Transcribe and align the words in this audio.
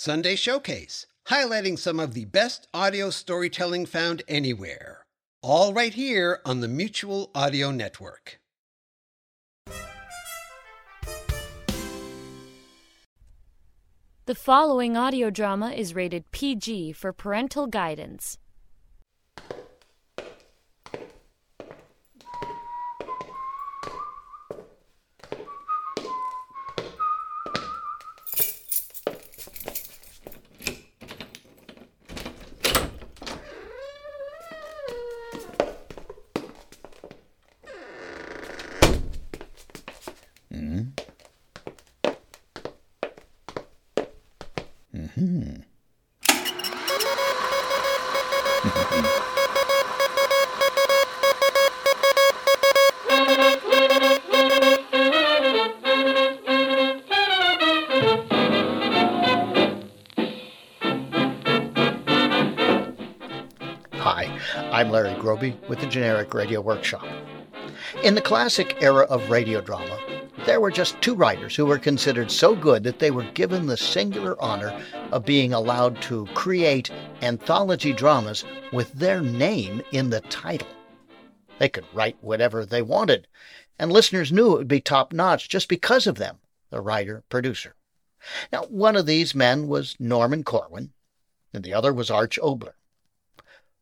Sunday 0.00 0.36
Showcase, 0.36 1.06
highlighting 1.26 1.76
some 1.76 1.98
of 1.98 2.14
the 2.14 2.24
best 2.26 2.68
audio 2.72 3.10
storytelling 3.10 3.84
found 3.84 4.22
anywhere. 4.28 5.04
All 5.42 5.74
right 5.74 5.92
here 5.92 6.38
on 6.44 6.60
the 6.60 6.68
Mutual 6.68 7.32
Audio 7.34 7.72
Network. 7.72 8.38
The 14.26 14.36
following 14.36 14.96
audio 14.96 15.30
drama 15.30 15.72
is 15.72 15.96
rated 15.96 16.30
PG 16.30 16.92
for 16.92 17.12
parental 17.12 17.66
guidance. 17.66 18.38
Hi, 64.10 64.40
I'm 64.72 64.88
Larry 64.88 65.12
Groupé 65.16 65.68
with 65.68 65.80
the 65.80 65.86
Generic 65.86 66.32
Radio 66.32 66.62
Workshop. 66.62 67.06
In 68.02 68.14
the 68.14 68.22
classic 68.22 68.78
era 68.80 69.04
of 69.04 69.28
radio 69.28 69.60
drama, 69.60 69.98
there 70.46 70.62
were 70.62 70.70
just 70.70 70.98
two 71.02 71.14
writers 71.14 71.54
who 71.54 71.66
were 71.66 71.78
considered 71.78 72.30
so 72.30 72.56
good 72.56 72.84
that 72.84 73.00
they 73.00 73.10
were 73.10 73.30
given 73.32 73.66
the 73.66 73.76
singular 73.76 74.34
honor 74.42 74.82
of 75.12 75.26
being 75.26 75.52
allowed 75.52 76.00
to 76.00 76.24
create 76.32 76.90
anthology 77.20 77.92
dramas 77.92 78.46
with 78.72 78.90
their 78.94 79.20
name 79.20 79.82
in 79.92 80.08
the 80.08 80.22
title. 80.22 80.68
They 81.58 81.68
could 81.68 81.84
write 81.92 82.16
whatever 82.22 82.64
they 82.64 82.80
wanted, 82.80 83.28
and 83.78 83.92
listeners 83.92 84.32
knew 84.32 84.54
it 84.54 84.56
would 84.56 84.68
be 84.68 84.80
top 84.80 85.12
notch 85.12 85.50
just 85.50 85.68
because 85.68 86.06
of 86.06 86.16
them, 86.16 86.38
the 86.70 86.80
writer 86.80 87.24
producer. 87.28 87.74
Now, 88.54 88.62
one 88.70 88.96
of 88.96 89.04
these 89.04 89.34
men 89.34 89.68
was 89.68 89.96
Norman 89.98 90.44
Corwin, 90.44 90.94
and 91.52 91.62
the 91.62 91.74
other 91.74 91.92
was 91.92 92.10
Arch 92.10 92.38
Oboler. 92.42 92.77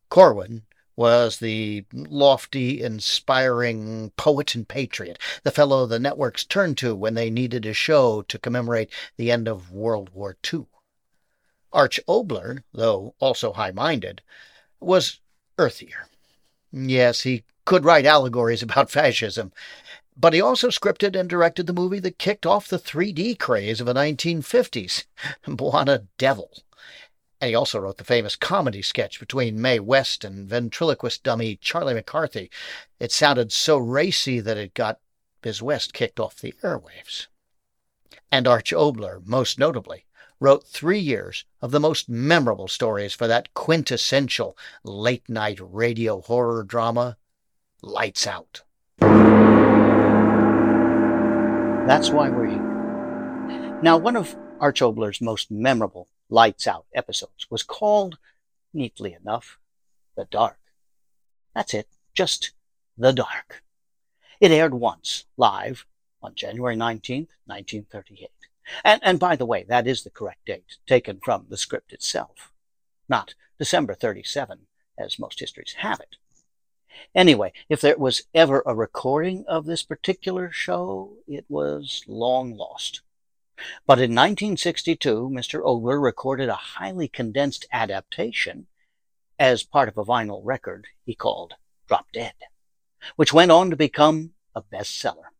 Corwin 0.09 0.63
was 0.95 1.37
the 1.37 1.85
lofty, 1.93 2.81
inspiring 2.81 4.11
poet 4.17 4.55
and 4.55 4.67
patriot, 4.67 5.19
the 5.43 5.51
fellow 5.51 5.85
the 5.85 5.99
networks 5.99 6.43
turned 6.43 6.77
to 6.79 6.95
when 6.95 7.13
they 7.13 7.29
needed 7.29 7.65
a 7.65 7.73
show 7.73 8.23
to 8.23 8.39
commemorate 8.39 8.89
the 9.15 9.31
end 9.31 9.47
of 9.47 9.71
World 9.71 10.09
War 10.13 10.35
II. 10.51 10.65
Arch 11.71 11.99
Oboler, 12.07 12.63
though 12.73 13.13
also 13.19 13.53
high 13.53 13.71
minded, 13.71 14.21
was 14.79 15.19
earthier. 15.59 16.07
Yes, 16.71 17.21
he 17.21 17.43
could 17.65 17.85
write 17.85 18.05
allegories 18.05 18.63
about 18.63 18.89
fascism, 18.97 19.51
but 20.15 20.33
he 20.33 20.41
also 20.41 20.69
scripted 20.69 21.19
and 21.19 21.29
directed 21.29 21.67
the 21.67 21.73
movie 21.73 21.99
that 21.99 22.17
kicked 22.17 22.45
off 22.45 22.67
the 22.67 22.79
3D 22.79 23.37
craze 23.37 23.79
of 23.79 23.85
the 23.85 23.93
1950s, 23.93 25.05
Bwana 25.45 26.07
Devil. 26.17 26.51
And 27.39 27.49
he 27.49 27.55
also 27.55 27.79
wrote 27.79 27.97
the 27.97 28.03
famous 28.03 28.35
comedy 28.35 28.81
sketch 28.81 29.19
between 29.19 29.61
Mae 29.61 29.79
West 29.79 30.23
and 30.23 30.49
ventriloquist 30.49 31.21
dummy 31.23 31.55
Charlie 31.57 31.93
McCarthy. 31.93 32.49
It 32.99 33.11
sounded 33.11 33.51
so 33.51 33.77
racy 33.77 34.39
that 34.39 34.57
it 34.57 34.73
got 34.73 34.99
Biz 35.41 35.61
West 35.61 35.93
kicked 35.93 36.19
off 36.19 36.37
the 36.37 36.55
airwaves. 36.63 37.27
And 38.31 38.47
Arch 38.47 38.71
Oboler, 38.71 39.25
most 39.25 39.59
notably, 39.59 40.05
wrote 40.39 40.65
three 40.67 40.99
years 40.99 41.45
of 41.61 41.71
the 41.71 41.79
most 41.79 42.09
memorable 42.09 42.67
stories 42.67 43.13
for 43.13 43.27
that 43.27 43.53
quintessential 43.53 44.57
late 44.83 45.29
night 45.29 45.59
radio 45.61 46.21
horror 46.21 46.63
drama, 46.63 47.17
Lights 47.81 48.25
Out. 48.27 48.63
That's 51.87 52.09
why 52.09 52.29
we're 52.29 52.47
here. 52.47 53.79
Now, 53.81 53.97
one 53.97 54.15
of 54.15 54.35
Arch 54.59 54.81
Oboler's 54.81 55.21
most 55.21 55.51
memorable 55.51 56.07
Lights 56.29 56.67
Out 56.67 56.85
episodes 56.93 57.47
was 57.49 57.63
called, 57.63 58.17
neatly 58.73 59.13
enough, 59.13 59.57
The 60.15 60.25
Dark. 60.25 60.59
That's 61.55 61.73
it, 61.73 61.87
just 62.13 62.51
The 62.97 63.13
Dark. 63.13 63.63
It 64.39 64.51
aired 64.51 64.73
once, 64.73 65.25
live, 65.37 65.85
on 66.21 66.35
January 66.35 66.75
19th, 66.75 67.29
1938. 67.45 68.29
And, 68.83 69.01
and 69.03 69.19
by 69.19 69.35
the 69.35 69.45
way, 69.45 69.63
that 69.67 69.87
is 69.87 70.03
the 70.03 70.09
correct 70.09 70.45
date, 70.45 70.77
taken 70.85 71.19
from 71.23 71.45
the 71.49 71.57
script 71.57 71.93
itself, 71.93 72.51
not 73.07 73.33
December 73.57 73.93
37, 73.93 74.67
as 74.97 75.19
most 75.19 75.39
histories 75.39 75.75
have 75.77 75.99
it. 75.99 76.17
Anyway, 77.15 77.53
if 77.69 77.81
there 77.81 77.97
was 77.97 78.23
ever 78.33 78.63
a 78.65 78.75
recording 78.75 79.45
of 79.47 79.65
this 79.65 79.83
particular 79.83 80.51
show, 80.51 81.13
it 81.27 81.45
was 81.47 82.03
long 82.07 82.55
lost. 82.55 83.01
But 83.85 83.99
in 83.99 84.11
1962, 84.11 85.29
Mr. 85.33 85.61
Oboler 85.63 86.01
recorded 86.01 86.49
a 86.49 86.55
highly 86.55 87.07
condensed 87.07 87.65
adaptation 87.71 88.67
as 89.39 89.63
part 89.63 89.89
of 89.89 89.97
a 89.97 90.05
vinyl 90.05 90.41
record 90.43 90.87
he 91.05 91.15
called 91.15 91.55
Drop 91.87 92.11
Dead, 92.11 92.33
which 93.15 93.33
went 93.33 93.51
on 93.51 93.69
to 93.69 93.75
become 93.75 94.33
a 94.55 94.61
bestseller. 94.61 95.31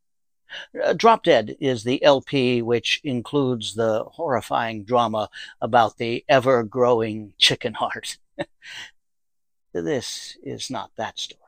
Uh, 0.81 0.93
Drop 0.93 1.23
Dead 1.23 1.57
is 1.59 1.83
the 1.83 2.03
LP 2.03 2.61
which 2.61 3.01
includes 3.03 3.75
the 3.75 4.03
horrifying 4.05 4.83
drama 4.83 5.29
about 5.61 5.97
the 5.97 6.23
ever 6.29 6.63
growing 6.63 7.33
chicken 7.37 7.73
heart. 7.73 8.17
this 9.73 10.37
is 10.43 10.69
not 10.69 10.91
that 10.95 11.19
story. 11.19 11.41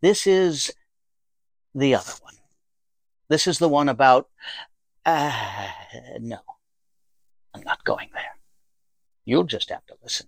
This 0.00 0.26
is 0.26 0.72
the 1.74 1.94
other 1.94 2.12
one. 2.22 2.34
This 3.28 3.46
is 3.46 3.58
the 3.58 3.68
one 3.68 3.88
about. 3.88 4.28
Uh, 5.08 5.32
no, 6.20 6.36
I'm 7.54 7.62
not 7.62 7.82
going 7.82 8.10
there. 8.12 8.36
You'll 9.24 9.44
just 9.44 9.70
have 9.70 9.86
to 9.86 9.94
listen. 10.02 10.26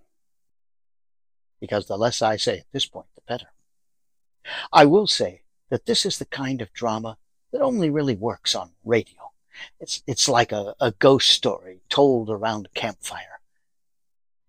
Because 1.60 1.84
the 1.84 1.98
less 1.98 2.22
I 2.22 2.36
say 2.36 2.60
at 2.60 2.72
this 2.72 2.86
point, 2.86 3.08
the 3.14 3.20
better. 3.28 3.48
I 4.72 4.86
will 4.86 5.06
say 5.06 5.42
that 5.68 5.84
this 5.84 6.06
is 6.06 6.16
the 6.16 6.24
kind 6.24 6.62
of 6.62 6.72
drama 6.72 7.18
that 7.52 7.60
only 7.60 7.90
really 7.90 8.16
works 8.16 8.54
on 8.54 8.70
radio. 8.82 9.32
It's, 9.80 10.02
it's 10.06 10.30
like 10.30 10.50
a, 10.50 10.74
a 10.80 10.92
ghost 10.92 11.28
story 11.28 11.82
told 11.90 12.30
around 12.30 12.64
a 12.64 12.80
campfire. 12.80 13.40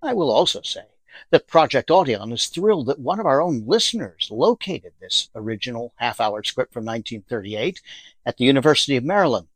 I 0.01 0.13
will 0.13 0.31
also 0.31 0.61
say 0.61 0.85
that 1.31 1.49
Project 1.49 1.89
Audion 1.89 2.31
is 2.31 2.47
thrilled 2.47 2.85
that 2.85 2.99
one 2.99 3.19
of 3.19 3.25
our 3.25 3.41
own 3.41 3.65
listeners 3.67 4.29
located 4.31 4.93
this 5.01 5.29
original 5.35 5.91
half 5.97 6.21
hour 6.21 6.41
script 6.41 6.71
from 6.71 6.85
1938 6.85 7.81
at 8.25 8.37
the 8.37 8.45
University 8.45 8.95
of 8.95 9.03
Maryland 9.03 9.47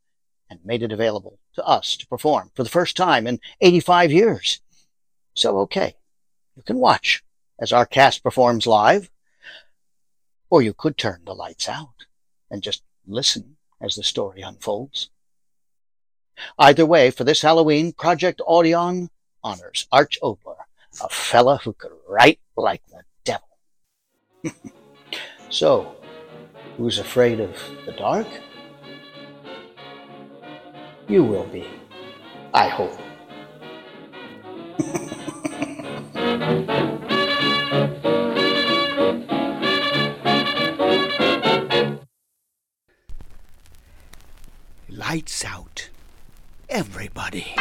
and 0.50 0.60
made 0.64 0.84
it 0.84 0.92
available 0.92 1.40
to 1.56 1.66
us 1.66 1.98
to 1.98 2.08
perform 2.08 2.52
for 2.54 2.64
the 2.64 2.70
first 2.70 2.96
time 2.96 3.28
in 3.28 3.40
85 3.62 4.12
years. 4.12 4.62
So, 5.34 5.60
okay, 5.60 5.96
you 6.56 6.64
can 6.64 6.78
watch 6.78 7.24
as 7.60 7.72
our 7.72 7.86
cast 7.86 8.24
performs 8.24 8.68
live, 8.68 9.10
or 10.50 10.62
you 10.62 10.74
could 10.74 10.98
turn 10.98 11.22
the 11.26 11.34
lights 11.34 11.68
out 11.68 12.06
and 12.50 12.62
just 12.62 12.84
listen 13.08 13.58
as 13.82 13.96
the 13.96 14.04
story 14.04 14.42
unfolds. 14.42 15.10
Either 16.60 16.86
way, 16.86 17.12
for 17.12 17.24
this 17.24 17.42
Halloween, 17.42 17.94
Project 17.94 18.42
Audion 18.48 19.10
honors 19.44 19.88
Arch 19.92 20.18
Oboler, 20.22 20.66
a 21.02 21.10
fella 21.10 21.58
who 21.58 21.74
could 21.74 21.92
write 22.08 22.40
like 22.58 22.82
the 22.88 23.02
devil. 23.24 23.48
so, 25.50 25.96
who's 26.78 27.00
afraid 27.00 27.40
of 27.40 27.58
the 27.86 27.94
dark? 27.94 28.28
You 31.08 31.24
will 31.24 31.46
be, 31.46 31.68
I 32.52 32.68
hope. 32.68 33.00
Lights 44.90 45.46
out. 45.46 45.90
Everybody. 46.70 47.54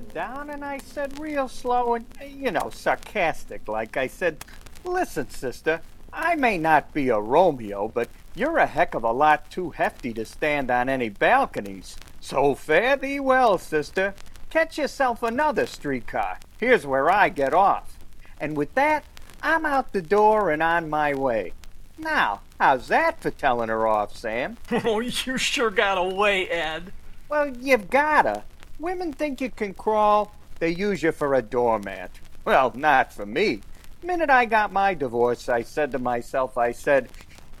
And 0.00 0.14
down 0.14 0.48
and 0.50 0.64
I 0.64 0.78
said, 0.78 1.20
real 1.20 1.46
slow 1.46 1.94
and, 1.94 2.06
you 2.26 2.50
know, 2.50 2.70
sarcastic 2.72 3.68
like, 3.68 3.98
I 3.98 4.06
said, 4.06 4.44
Listen, 4.82 5.28
sister, 5.28 5.82
I 6.10 6.36
may 6.36 6.56
not 6.56 6.94
be 6.94 7.10
a 7.10 7.20
Romeo, 7.20 7.88
but 7.88 8.08
you're 8.34 8.56
a 8.56 8.66
heck 8.66 8.94
of 8.94 9.04
a 9.04 9.12
lot 9.12 9.50
too 9.50 9.70
hefty 9.70 10.14
to 10.14 10.24
stand 10.24 10.70
on 10.70 10.88
any 10.88 11.10
balconies. 11.10 11.96
So 12.18 12.54
fare 12.54 12.96
thee 12.96 13.20
well, 13.20 13.58
sister. 13.58 14.14
Catch 14.48 14.78
yourself 14.78 15.22
another 15.22 15.66
streetcar. 15.66 16.38
Here's 16.58 16.86
where 16.86 17.10
I 17.10 17.28
get 17.28 17.52
off. 17.52 17.98
And 18.40 18.56
with 18.56 18.74
that, 18.74 19.04
I'm 19.42 19.66
out 19.66 19.92
the 19.92 20.02
door 20.02 20.50
and 20.50 20.62
on 20.62 20.88
my 20.88 21.12
way. 21.12 21.52
Now, 21.98 22.40
how's 22.58 22.88
that 22.88 23.20
for 23.20 23.30
telling 23.30 23.68
her 23.68 23.86
off, 23.86 24.16
Sam? 24.16 24.56
Oh, 24.84 25.00
you 25.00 25.36
sure 25.36 25.70
got 25.70 25.98
away, 25.98 26.48
Ed. 26.48 26.92
Well, 27.28 27.54
you've 27.54 27.90
gotta. 27.90 28.44
Women 28.80 29.12
think 29.12 29.42
you 29.42 29.50
can 29.50 29.74
crawl, 29.74 30.34
they 30.58 30.70
use 30.70 31.02
you 31.02 31.12
for 31.12 31.34
a 31.34 31.42
doormat. 31.42 32.10
Well, 32.46 32.72
not 32.74 33.12
for 33.12 33.26
me. 33.26 33.60
Minute 34.02 34.30
I 34.30 34.46
got 34.46 34.72
my 34.72 34.94
divorce, 34.94 35.50
I 35.50 35.60
said 35.60 35.92
to 35.92 35.98
myself, 35.98 36.56
I 36.56 36.72
said, 36.72 37.10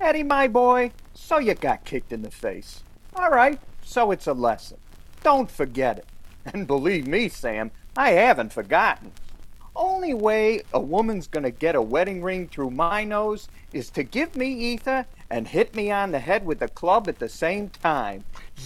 Eddie, 0.00 0.22
my 0.22 0.48
boy, 0.48 0.92
so 1.12 1.36
you 1.36 1.52
got 1.52 1.84
kicked 1.84 2.12
in 2.12 2.22
the 2.22 2.30
face. 2.30 2.82
All 3.14 3.28
right, 3.28 3.60
so 3.84 4.12
it's 4.12 4.28
a 4.28 4.32
lesson. 4.32 4.78
Don't 5.22 5.50
forget 5.50 5.98
it. 5.98 6.06
And 6.54 6.66
believe 6.66 7.06
me, 7.06 7.28
Sam, 7.28 7.70
I 7.98 8.12
haven't 8.12 8.54
forgotten. 8.54 9.12
Only 9.76 10.14
way 10.14 10.62
a 10.72 10.80
woman's 10.80 11.26
gonna 11.26 11.50
get 11.50 11.74
a 11.74 11.82
wedding 11.82 12.22
ring 12.22 12.48
through 12.48 12.70
my 12.70 13.04
nose 13.04 13.46
is 13.74 13.90
to 13.90 14.04
give 14.04 14.36
me 14.36 14.50
ether 14.72 15.04
and 15.30 15.46
hit 15.46 15.74
me 15.74 15.90
on 15.90 16.10
the 16.10 16.18
head 16.18 16.44
with 16.44 16.60
a 16.60 16.68
club 16.68 17.08
at 17.08 17.18
the 17.18 17.28
same 17.28 17.68
time. 17.68 18.24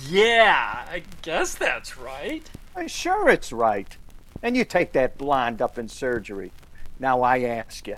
Yeah, 0.08 0.84
I 0.90 1.02
guess 1.22 1.54
that's 1.54 1.98
right. 1.98 2.48
Well, 2.74 2.88
sure, 2.88 3.28
it's 3.28 3.52
right. 3.52 3.96
And 4.42 4.56
you 4.56 4.64
take 4.64 4.92
that 4.92 5.18
blonde 5.18 5.60
up 5.62 5.78
in 5.78 5.88
surgery. 5.88 6.52
Now 6.98 7.22
I 7.22 7.42
ask 7.42 7.86
you, 7.86 7.96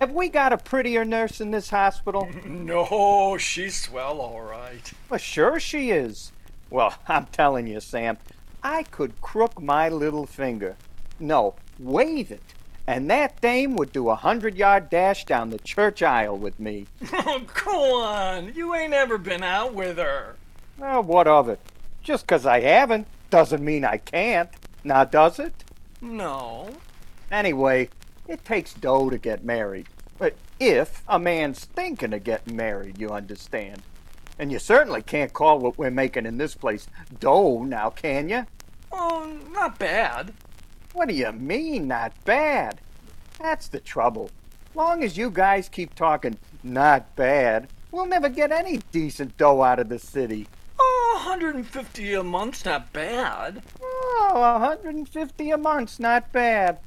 have 0.00 0.12
we 0.12 0.28
got 0.28 0.52
a 0.52 0.58
prettier 0.58 1.04
nurse 1.04 1.40
in 1.40 1.50
this 1.50 1.70
hospital? 1.70 2.28
No, 2.46 3.36
she's 3.38 3.80
swell, 3.80 4.20
all 4.20 4.40
right. 4.40 4.92
Well, 5.08 5.18
sure 5.18 5.60
she 5.60 5.90
is. 5.90 6.32
Well, 6.70 6.94
I'm 7.08 7.26
telling 7.26 7.66
you, 7.66 7.80
Sam, 7.80 8.18
I 8.62 8.82
could 8.84 9.20
crook 9.20 9.60
my 9.60 9.88
little 9.88 10.26
finger. 10.26 10.76
No, 11.20 11.54
wave 11.78 12.32
it. 12.32 12.42
And 12.86 13.10
that 13.10 13.40
dame 13.40 13.74
would 13.76 13.92
do 13.92 14.08
a 14.10 14.14
hundred 14.14 14.54
yard 14.56 14.88
dash 14.90 15.24
down 15.24 15.50
the 15.50 15.58
church 15.58 16.02
aisle 16.02 16.36
with 16.38 16.58
me. 16.60 16.86
Oh, 17.12 17.42
go 17.64 18.00
on. 18.02 18.54
You 18.54 18.74
ain't 18.74 18.94
ever 18.94 19.18
been 19.18 19.42
out 19.42 19.74
with 19.74 19.98
her. 19.98 20.36
Well, 20.78 21.02
what 21.02 21.26
of 21.26 21.48
it? 21.48 21.58
Just 22.02 22.26
'cause 22.26 22.46
I 22.46 22.60
haven't 22.60 23.06
doesn't 23.30 23.64
mean 23.64 23.84
I 23.84 23.96
can't. 23.98 24.48
Now, 24.84 25.04
does 25.04 25.38
it? 25.40 25.64
No. 26.00 26.68
Anyway, 27.32 27.88
it 28.28 28.44
takes 28.44 28.72
dough 28.74 29.10
to 29.10 29.18
get 29.18 29.44
married. 29.44 29.88
But 30.18 30.34
if 30.60 31.02
a 31.08 31.18
man's 31.18 31.64
thinking 31.64 32.14
of 32.14 32.22
getting 32.22 32.54
married, 32.56 32.98
you 32.98 33.10
understand. 33.10 33.82
And 34.38 34.52
you 34.52 34.58
certainly 34.60 35.02
can't 35.02 35.32
call 35.32 35.58
what 35.58 35.76
we're 35.78 35.90
making 35.90 36.26
in 36.26 36.38
this 36.38 36.54
place 36.54 36.86
dough 37.18 37.64
now, 37.64 37.90
can 37.90 38.28
you? 38.28 38.46
Oh, 38.92 39.36
not 39.50 39.78
bad. 39.78 40.32
What 40.96 41.08
do 41.08 41.14
you 41.14 41.30
mean, 41.30 41.88
not 41.88 42.14
bad? 42.24 42.80
That's 43.38 43.68
the 43.68 43.80
trouble. 43.80 44.30
Long 44.74 45.04
as 45.04 45.18
you 45.18 45.30
guys 45.30 45.68
keep 45.68 45.94
talking 45.94 46.38
not 46.64 47.14
bad, 47.16 47.68
we'll 47.90 48.06
never 48.06 48.30
get 48.30 48.50
any 48.50 48.78
decent 48.92 49.36
dough 49.36 49.62
out 49.62 49.78
of 49.78 49.90
the 49.90 49.98
city. 49.98 50.48
Oh, 50.80 51.20
150 51.26 52.14
a 52.14 52.22
month's 52.22 52.64
not 52.64 52.90
bad. 52.94 53.62
Oh, 53.82 54.56
150 54.58 55.50
a 55.50 55.58
month's 55.58 56.00
not 56.00 56.32
bad. 56.32 56.78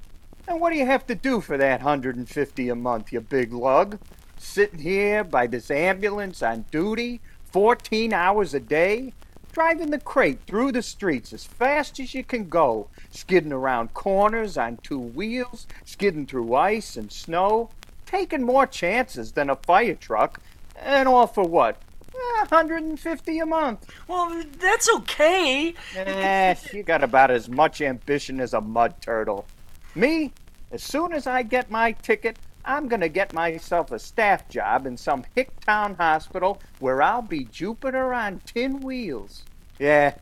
And 0.48 0.60
what 0.60 0.72
do 0.72 0.80
you 0.80 0.88
have 0.88 1.06
to 1.06 1.14
do 1.14 1.40
for 1.40 1.56
that 1.60 1.82
150 1.82 2.70
a 2.70 2.76
month, 2.76 3.14
you 3.14 3.22
big 3.22 3.54
lug? 3.54 4.00
Sitting 4.40 4.80
here 4.80 5.24
by 5.24 5.46
this 5.46 5.70
ambulance 5.70 6.42
on 6.42 6.66
duty, 6.72 7.22
14 7.52 8.12
hours 8.12 8.56
a 8.56 8.60
day, 8.60 9.14
driving 9.60 9.92
the 9.92 10.00
crate 10.00 10.40
through 10.48 10.72
the 10.72 10.82
streets 10.82 11.34
as 11.34 11.44
fast 11.44 12.00
as 12.00 12.14
you 12.14 12.24
can 12.24 12.48
go, 12.48 12.88
skidding 13.12 13.52
around 13.52 13.94
corners 13.94 14.58
on 14.58 14.78
two 14.78 14.98
wheels, 14.98 15.68
skidding 15.84 16.26
through 16.26 16.56
ice 16.56 16.96
and 16.96 17.12
snow, 17.12 17.70
taking 18.06 18.42
more 18.42 18.66
chances 18.66 19.34
than 19.34 19.50
a 19.50 19.58
fire 19.58 19.96
truck, 19.96 20.40
and 20.78 21.10
all 21.10 21.28
for 21.28 21.44
what? 21.44 21.76
Eh, 22.16 22.46
150 22.48 23.40
a 23.40 23.46
month. 23.46 23.86
Well, 24.08 24.42
that's 24.60 24.90
okay. 24.96 25.74
Eh, 25.94 26.56
you 26.72 26.82
got 26.82 27.04
about 27.04 27.30
as 27.30 27.50
much 27.50 27.82
ambition 27.82 28.40
as 28.40 28.54
a 28.54 28.62
mud 28.62 29.02
turtle. 29.02 29.46
Me, 29.94 30.32
as 30.72 30.82
soon 30.82 31.12
as 31.12 31.28
I 31.28 31.44
get 31.44 31.70
my 31.70 31.92
ticket, 31.92 32.40
I'm 32.64 32.88
going 32.88 33.02
to 33.02 33.10
get 33.10 33.34
myself 33.34 33.92
a 33.92 34.00
staff 34.00 34.48
job 34.48 34.86
in 34.86 34.96
some 34.96 35.26
hick 35.36 35.60
town 35.60 35.96
hospital 35.96 36.62
where 36.80 37.02
I'll 37.02 37.22
be 37.22 37.44
Jupiter 37.44 38.14
on 38.14 38.40
tin 38.46 38.80
wheels. 38.80 39.44
Yeah, 39.80 40.16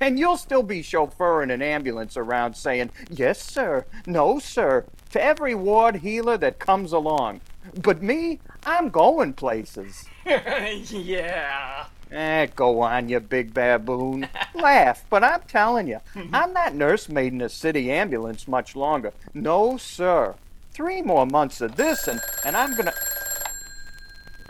and 0.00 0.18
you'll 0.18 0.36
still 0.36 0.62
be 0.62 0.82
chauffeuring 0.82 1.52
an 1.52 1.62
ambulance 1.62 2.16
around 2.16 2.54
saying, 2.56 2.90
yes, 3.08 3.40
sir, 3.40 3.86
no, 4.06 4.38
sir, 4.38 4.84
to 5.12 5.22
every 5.22 5.54
ward 5.54 5.96
healer 5.96 6.36
that 6.38 6.58
comes 6.58 6.92
along. 6.92 7.40
But 7.80 8.02
me, 8.02 8.40
I'm 8.66 8.90
going 8.90 9.32
places. 9.32 10.04
yeah. 10.26 11.86
Eh, 12.10 12.46
go 12.54 12.82
on, 12.82 13.08
you 13.08 13.20
big 13.20 13.54
baboon. 13.54 14.28
Laugh, 14.54 15.04
but 15.08 15.24
I'm 15.24 15.40
telling 15.42 15.88
you, 15.88 16.00
I'm 16.32 16.52
not 16.52 16.74
nursemaid 16.74 17.32
in 17.32 17.40
a 17.40 17.48
city 17.48 17.90
ambulance 17.90 18.46
much 18.46 18.76
longer. 18.76 19.12
No, 19.32 19.76
sir. 19.76 20.34
Three 20.72 21.02
more 21.02 21.24
months 21.24 21.60
of 21.60 21.76
this, 21.76 22.08
and, 22.08 22.20
and 22.44 22.56
I'm 22.56 22.74
gonna. 22.76 22.92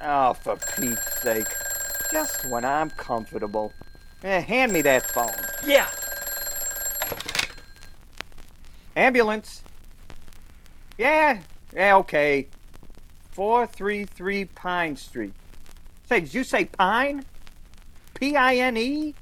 Oh, 0.03 0.33
for 0.35 0.57
Pete's 0.57 1.23
sake. 1.23 1.47
Just 2.11 2.47
when 2.47 2.65
I'm 2.65 2.91
comfortable. 2.91 3.73
Eh, 4.25 4.41
hand 4.41 4.73
me 4.73 4.81
that 4.81 5.05
phone. 5.07 5.31
Yeah. 5.67 5.87
Ambulance. 8.97 9.63
Yeah, 10.97 11.41
yeah, 11.75 11.97
okay. 11.97 12.47
433 13.33 14.47
Pine 14.47 14.97
Street. 14.97 15.35
Say, 16.09 16.21
did 16.21 16.33
you 16.33 16.43
say 16.45 16.65
Pine? 16.67 17.25
P 18.15 18.35
I 18.37 18.57
N 18.57 18.77
E? 18.77 19.15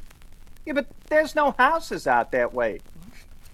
Yeah, 0.67 0.75
but 0.75 0.87
there's 1.09 1.35
no 1.35 1.53
houses 1.59 2.07
out 2.07 2.31
that 2.33 2.53
way. 2.55 2.81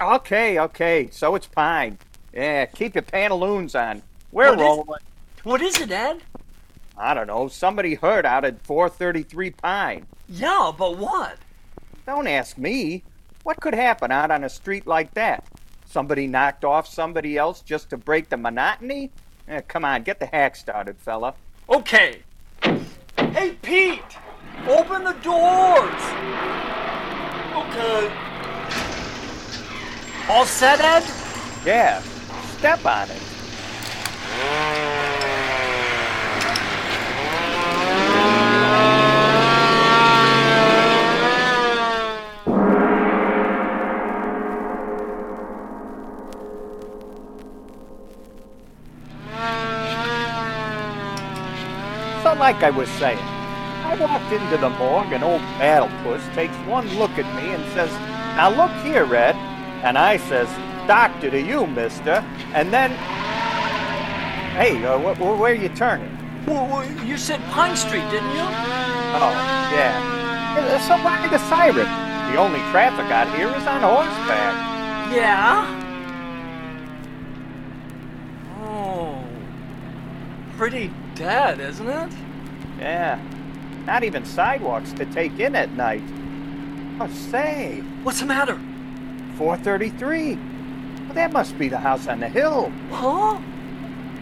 Okay, 0.00 0.58
okay, 0.58 1.08
so 1.10 1.34
it's 1.34 1.46
Pine. 1.46 1.98
Yeah, 2.34 2.66
keep 2.66 2.94
your 2.94 3.02
pantaloons 3.02 3.74
on. 3.74 4.02
We're 4.32 4.50
What 4.50 4.58
is- 4.58 4.60
rolling. 4.62 5.00
What 5.44 5.62
is 5.62 5.80
it, 5.80 5.90
Ed? 5.90 6.20
I 6.98 7.14
don't 7.14 7.28
know, 7.28 7.46
somebody 7.48 7.94
heard 7.94 8.26
out 8.26 8.44
at 8.44 8.60
433 8.66 9.50
Pine. 9.52 10.06
Yeah, 10.28 10.72
but 10.76 10.98
what? 10.98 11.36
Don't 12.08 12.26
ask 12.26 12.56
me. 12.56 13.04
What 13.42 13.60
could 13.60 13.74
happen 13.74 14.10
out 14.10 14.30
on 14.30 14.42
a 14.42 14.48
street 14.48 14.86
like 14.86 15.12
that? 15.12 15.44
Somebody 15.84 16.26
knocked 16.26 16.64
off 16.64 16.88
somebody 16.88 17.36
else 17.36 17.60
just 17.60 17.90
to 17.90 17.98
break 17.98 18.30
the 18.30 18.38
monotony? 18.38 19.10
Eh, 19.46 19.60
come 19.68 19.84
on, 19.84 20.04
get 20.04 20.18
the 20.18 20.24
hack 20.24 20.56
started, 20.56 20.96
fella. 20.96 21.34
Okay. 21.68 22.22
Hey, 22.62 23.58
Pete! 23.60 24.16
Open 24.66 25.04
the 25.04 25.12
doors! 25.22 26.02
Okay. 27.52 28.10
All 30.30 30.46
set, 30.46 30.80
Ed? 30.80 31.04
Yeah, 31.66 32.00
step 32.56 32.86
on 32.86 33.10
it. 33.10 34.97
Like 52.36 52.62
I 52.62 52.70
was 52.70 52.88
saying, 52.90 53.18
I 53.18 53.96
walked 54.00 54.32
into 54.32 54.56
the 54.58 54.70
morgue 54.70 55.12
and 55.12 55.24
old 55.24 55.40
Battle 55.58 55.88
Puss 56.02 56.22
takes 56.34 56.54
one 56.68 56.86
look 56.98 57.10
at 57.12 57.26
me 57.42 57.52
and 57.52 57.64
says, 57.72 57.90
Now 58.36 58.50
look 58.50 58.70
here, 58.84 59.04
Red. 59.04 59.34
And 59.84 59.98
I 59.98 60.18
says, 60.18 60.48
Doctor 60.86 61.30
to 61.30 61.40
you, 61.40 61.66
mister. 61.66 62.24
And 62.54 62.72
then, 62.72 62.90
hey, 64.56 64.84
uh, 64.84 64.98
wh- 64.98 65.16
wh- 65.16 65.40
where 65.40 65.52
are 65.52 65.54
you 65.54 65.68
turning? 65.70 66.16
Well, 66.46 66.84
you 67.04 67.18
said 67.18 67.40
Pine 67.50 67.76
Street, 67.76 68.08
didn't 68.10 68.30
you? 68.30 68.40
Oh, 68.40 69.32
yeah. 69.72 70.78
So 70.86 70.96
why 71.04 71.26
the 71.28 71.38
siren? 71.48 71.86
The 72.32 72.38
only 72.38 72.60
traffic 72.70 73.10
out 73.10 73.34
here 73.36 73.48
is 73.48 73.66
on 73.66 73.80
horseback. 73.80 75.12
Yeah. 75.14 75.66
Oh. 78.60 79.24
Pretty 80.56 80.90
dead, 81.18 81.60
isn't 81.60 81.88
it? 81.88 82.12
Yeah. 82.78 83.20
Not 83.86 84.04
even 84.04 84.24
sidewalks 84.24 84.92
to 84.94 85.04
take 85.06 85.38
in 85.40 85.56
at 85.56 85.72
night. 85.72 86.02
Oh, 87.00 87.08
say, 87.30 87.80
What's 88.02 88.20
the 88.20 88.26
matter? 88.26 88.58
433. 89.36 90.34
Well, 90.34 91.14
that 91.14 91.32
must 91.32 91.58
be 91.58 91.68
the 91.68 91.78
house 91.78 92.06
on 92.06 92.20
the 92.20 92.28
hill. 92.28 92.72
Huh? 92.90 93.38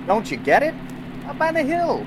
Don't 0.06 0.30
you 0.30 0.36
get 0.36 0.62
it? 0.62 0.74
Up 1.26 1.40
on 1.40 1.54
the 1.54 1.62
hill. 1.62 2.04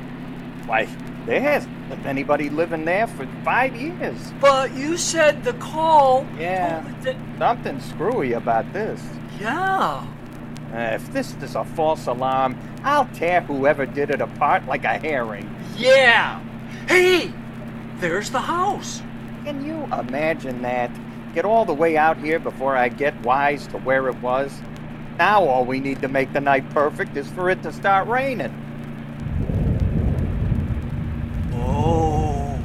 Why, 0.66 0.86
there 1.26 1.42
hasn't 1.42 1.90
been 1.90 2.06
anybody 2.06 2.50
living 2.50 2.86
there 2.86 3.08
for 3.08 3.28
five 3.44 3.76
years. 3.76 4.18
But 4.40 4.74
you 4.76 4.96
said 4.98 5.44
the 5.44 5.54
call. 5.54 6.26
Yeah. 6.38 6.84
Oh, 6.86 7.04
th- 7.04 7.18
Something 7.38 7.80
screwy 7.82 8.34
about 8.34 8.72
this. 8.74 9.02
yeah. 9.40 10.06
Uh, 10.72 10.78
if 10.94 11.12
this 11.12 11.34
is 11.42 11.56
a 11.56 11.66
false 11.66 12.06
alarm, 12.06 12.56
I'll 12.84 13.08
tear 13.14 13.42
whoever 13.42 13.86
did 13.86 14.10
it 14.10 14.22
apart 14.22 14.66
like 14.66 14.84
a 14.84 14.98
herring. 14.98 15.54
Yeah. 15.78 16.40
Hey, 16.88 17.32
there's 17.98 18.30
the 18.30 18.40
house. 18.40 19.02
Can 19.44 19.66
you 19.66 19.84
imagine 19.98 20.62
that? 20.62 20.92
Get 21.34 21.46
all 21.46 21.66
the 21.66 21.74
way 21.74 21.98
out 21.98 22.18
here 22.18 22.40
before 22.40 22.76
I 22.76 22.90
get 22.90 23.20
wise 23.22 23.68
to 23.68 23.78
where 23.80 24.08
it 24.08 24.16
was? 24.22 24.52
Now 25.18 25.44
all 25.44 25.66
we 25.66 25.80
need 25.80 26.02
to 26.02 26.08
make 26.08 26.32
the 26.34 26.42
night 26.42 26.70
perfect 26.70 27.16
is 27.18 27.30
for 27.32 27.50
it 27.50 27.62
to 27.64 27.72
start 27.72 28.08
raining. 28.08 28.54
Oh, 31.54 32.60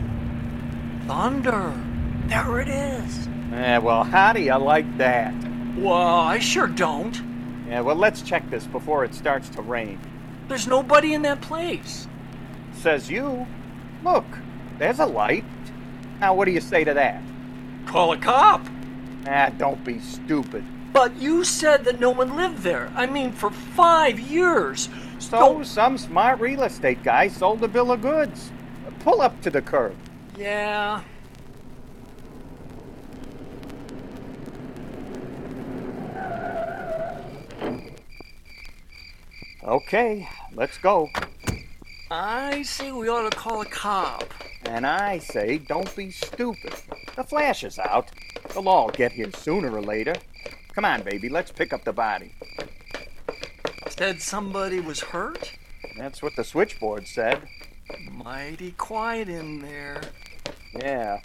thunder. 1.07 1.73
There 2.27 2.61
it 2.61 2.69
is. 2.69 3.29
Eh, 3.53 3.79
well, 3.79 4.05
how 4.05 4.33
do 4.33 4.41
you 4.41 4.57
like 4.57 4.99
that? 4.99 5.35
Well, 5.77 6.19
I 6.21 6.39
sure 6.39 6.67
don't. 6.67 7.21
Yeah, 7.75 7.81
well, 7.81 7.97
let's 7.97 8.23
check 8.23 8.49
this 8.51 8.69
before 8.69 9.05
it 9.05 9.13
starts 9.17 9.49
to 9.49 9.61
rain. 9.61 9.99
There's 10.47 10.69
nobody 10.69 11.13
in 11.13 11.23
that 11.23 11.41
place. 11.41 12.07
Says 12.73 13.11
you. 13.11 13.49
Look, 14.05 14.25
there's 14.79 15.01
a 15.01 15.07
light. 15.07 15.45
Now, 16.21 16.35
what 16.35 16.45
do 16.45 16.53
you 16.53 16.61
say 16.61 16.85
to 16.85 16.95
that? 16.95 17.21
Call 17.85 18.13
a 18.13 18.17
cop. 18.17 18.65
Ah, 19.27 19.51
don't 19.59 19.83
be 19.83 19.99
stupid. 19.99 20.65
But 20.93 21.17
you 21.17 21.43
said 21.43 21.85
that 21.87 21.99
no 21.99 22.11
one 22.11 22.37
lived 22.37 22.59
there. 22.59 22.93
I 22.95 23.07
mean, 23.07 23.33
for 23.33 23.51
five 23.51 24.21
years. 24.21 24.89
So, 25.19 25.65
some 25.65 25.99
smart 25.99 26.39
real 26.39 26.63
estate 26.63 27.03
guy 27.03 27.27
sold 27.27 27.65
a 27.65 27.67
bill 27.67 27.91
of 27.91 28.03
goods. 28.03 28.53
Pull 29.01 29.21
up 29.21 29.41
to 29.41 29.51
the 29.51 29.61
curb. 29.61 29.97
Yeah. 30.39 31.03
Okay, 39.65 40.29
let's 40.53 40.77
go. 40.79 41.11
I 42.11 42.63
say 42.63 42.93
we 42.93 43.09
ought 43.09 43.31
to 43.31 43.37
call 43.37 43.63
a 43.63 43.67
cop. 43.67 44.33
And 44.67 44.87
I 44.87 45.19
say, 45.19 45.59
don't 45.59 45.95
be 45.97 46.11
stupid. 46.11 46.75
The 47.17 47.25
flash 47.25 47.65
is 47.65 47.79
out. 47.79 48.11
They'll 48.53 48.69
all 48.69 48.91
get 48.91 49.13
here 49.13 49.31
sooner 49.33 49.71
or 49.71 49.83
later. 49.83 50.15
Come 50.75 50.85
on, 50.85 51.03
baby, 51.03 51.29
let's 51.29 51.51
pick 51.51 51.73
up 51.73 51.85
the 51.85 51.93
body. 51.93 52.35
Said 53.89 54.21
somebody 54.21 54.81
was 54.81 55.01
hurt? 55.01 55.53
That's 55.97 56.23
what 56.23 56.35
the 56.37 56.45
switchboard 56.45 57.07
said. 57.07 57.43
Mighty 58.11 58.73
quiet 58.73 59.29
in 59.29 59.61
there. 59.61 60.01
Yeah. 60.75 61.21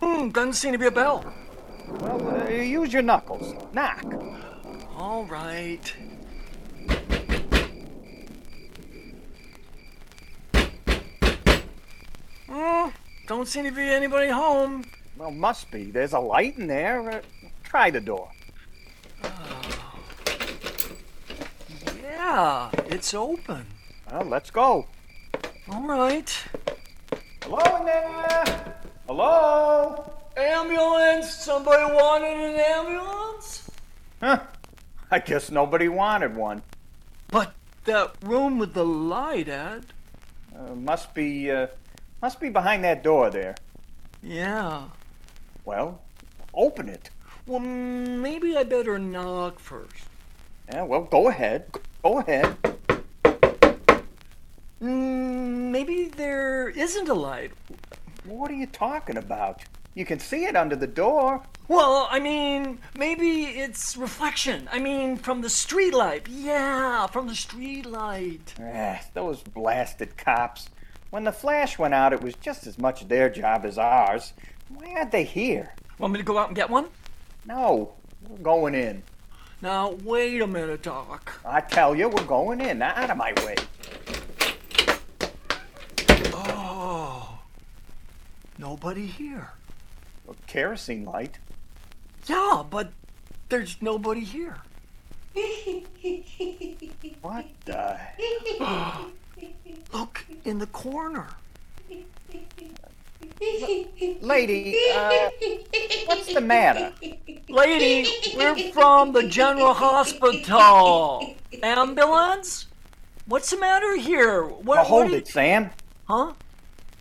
Hmm, 0.00 0.28
doesn't 0.28 0.54
seem 0.54 0.72
to 0.72 0.78
be 0.78 0.86
a 0.86 0.90
bell. 0.90 1.24
Well, 2.00 2.42
uh, 2.42 2.48
use 2.50 2.92
your 2.92 3.02
knuckles. 3.02 3.54
Knock. 3.72 4.04
All 4.96 5.24
right. 5.24 5.94
Hmm, 12.48 12.88
don't 13.26 13.48
seem 13.48 13.64
to 13.64 13.70
be 13.70 13.82
anybody 13.82 14.30
home. 14.30 14.84
Well, 15.16 15.30
must 15.30 15.70
be. 15.70 15.90
There's 15.90 16.12
a 16.12 16.18
light 16.18 16.56
in 16.58 16.66
there. 16.66 17.10
Uh, 17.10 17.20
try 17.64 17.90
the 17.90 18.00
door. 18.00 18.30
Yeah, 22.02 22.70
it's 22.86 23.14
open. 23.14 23.66
Well, 24.10 24.24
let's 24.24 24.50
go. 24.50 24.86
All 25.68 25.86
right. 25.86 26.44
Hello 27.42 27.76
in 27.78 27.86
there? 27.86 28.74
Hello? 29.06 30.12
Ambulance! 30.36 31.32
Somebody 31.32 31.92
wanted 31.92 32.36
an 32.36 32.56
ambulance? 32.56 33.70
Huh. 34.20 34.40
I 35.10 35.18
guess 35.20 35.50
nobody 35.50 35.88
wanted 35.88 36.36
one. 36.36 36.62
But 37.28 37.54
that 37.84 38.16
room 38.22 38.58
with 38.58 38.74
the 38.74 38.84
light, 38.84 39.48
Ed. 39.48 39.86
Uh, 40.54 40.74
must 40.74 41.14
be, 41.14 41.50
uh, 41.50 41.68
must 42.22 42.40
be 42.40 42.48
behind 42.48 42.84
that 42.84 43.02
door 43.02 43.30
there. 43.30 43.54
Yeah. 44.22 44.84
Well, 45.64 46.00
open 46.54 46.88
it. 46.88 47.10
Well, 47.46 47.60
maybe 47.60 48.56
I 48.56 48.64
better 48.64 48.98
knock 48.98 49.60
first. 49.60 50.04
Yeah, 50.68 50.82
well, 50.82 51.02
go 51.02 51.28
ahead. 51.28 51.70
Go 52.02 52.18
ahead. 52.18 52.56
Mm, 54.80 55.70
maybe 55.70 56.08
there 56.08 56.68
isn't 56.70 57.08
a 57.08 57.14
light. 57.14 57.52
What 58.24 58.50
are 58.50 58.54
you 58.54 58.66
talking 58.66 59.16
about? 59.16 59.62
You 59.94 60.04
can 60.04 60.18
see 60.18 60.44
it 60.44 60.56
under 60.56 60.76
the 60.76 60.86
door. 60.86 61.42
Well, 61.68 62.06
I 62.10 62.20
mean, 62.20 62.78
maybe 62.96 63.44
it's 63.44 63.96
reflection. 63.96 64.68
I 64.70 64.78
mean, 64.78 65.16
from 65.16 65.40
the 65.40 65.48
street 65.48 65.94
light. 65.94 66.28
Yeah, 66.28 67.06
from 67.06 67.28
the 67.28 67.34
street 67.34 67.86
light. 67.86 68.54
Ah, 68.60 69.00
those 69.14 69.42
blasted 69.42 70.16
cops. 70.16 70.68
When 71.10 71.24
the 71.24 71.32
flash 71.32 71.78
went 71.78 71.94
out, 71.94 72.12
it 72.12 72.20
was 72.20 72.34
just 72.34 72.66
as 72.66 72.78
much 72.78 73.06
their 73.08 73.30
job 73.30 73.64
as 73.64 73.78
ours. 73.78 74.32
Why 74.68 74.94
aren't 74.96 75.12
they 75.12 75.24
here? 75.24 75.72
Want 75.98 76.12
me 76.12 76.18
to 76.18 76.24
go 76.24 76.36
out 76.38 76.48
and 76.48 76.56
get 76.56 76.68
one? 76.68 76.86
No, 77.46 77.94
we're 78.28 78.38
going 78.38 78.74
in. 78.74 79.02
Now, 79.62 79.92
wait 80.04 80.42
a 80.42 80.46
minute, 80.46 80.82
Doc. 80.82 81.40
I 81.44 81.60
tell 81.60 81.94
you, 81.94 82.08
we're 82.08 82.24
going 82.24 82.60
in. 82.60 82.78
Now, 82.78 82.92
out 82.96 83.10
of 83.10 83.16
my 83.16 83.32
way. 83.44 83.54
Oh, 86.34 87.38
nobody 88.58 89.06
here. 89.06 89.50
A 90.28 90.34
kerosene 90.46 91.04
light. 91.04 91.38
Yeah, 92.26 92.64
but 92.68 92.90
there's 93.48 93.80
nobody 93.80 94.24
here. 94.24 94.58
What 97.22 97.46
the? 97.64 97.98
Look 99.92 100.24
in 100.44 100.58
the 100.58 100.66
corner. 100.68 101.26
Lady, 104.20 104.76
uh, 104.94 105.30
what's 106.06 106.32
the 106.32 106.40
matter? 106.40 106.92
Lady, 107.48 108.08
we're 108.36 108.72
from 108.72 109.12
the 109.12 109.28
general 109.28 109.74
hospital. 109.74 111.34
Ambulance? 111.62 112.66
What's 113.26 113.50
the 113.50 113.58
matter 113.58 113.96
here? 113.96 114.42
What, 114.44 114.86
hold 114.86 115.02
what 115.02 115.06
do 115.08 115.12
you- 115.12 115.18
it, 115.18 115.28
Sam. 115.28 115.70
Huh? 116.08 116.32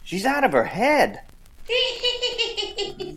She's 0.03 0.25
out 0.25 0.43
of 0.43 0.51
her 0.51 0.63
head. 0.63 1.21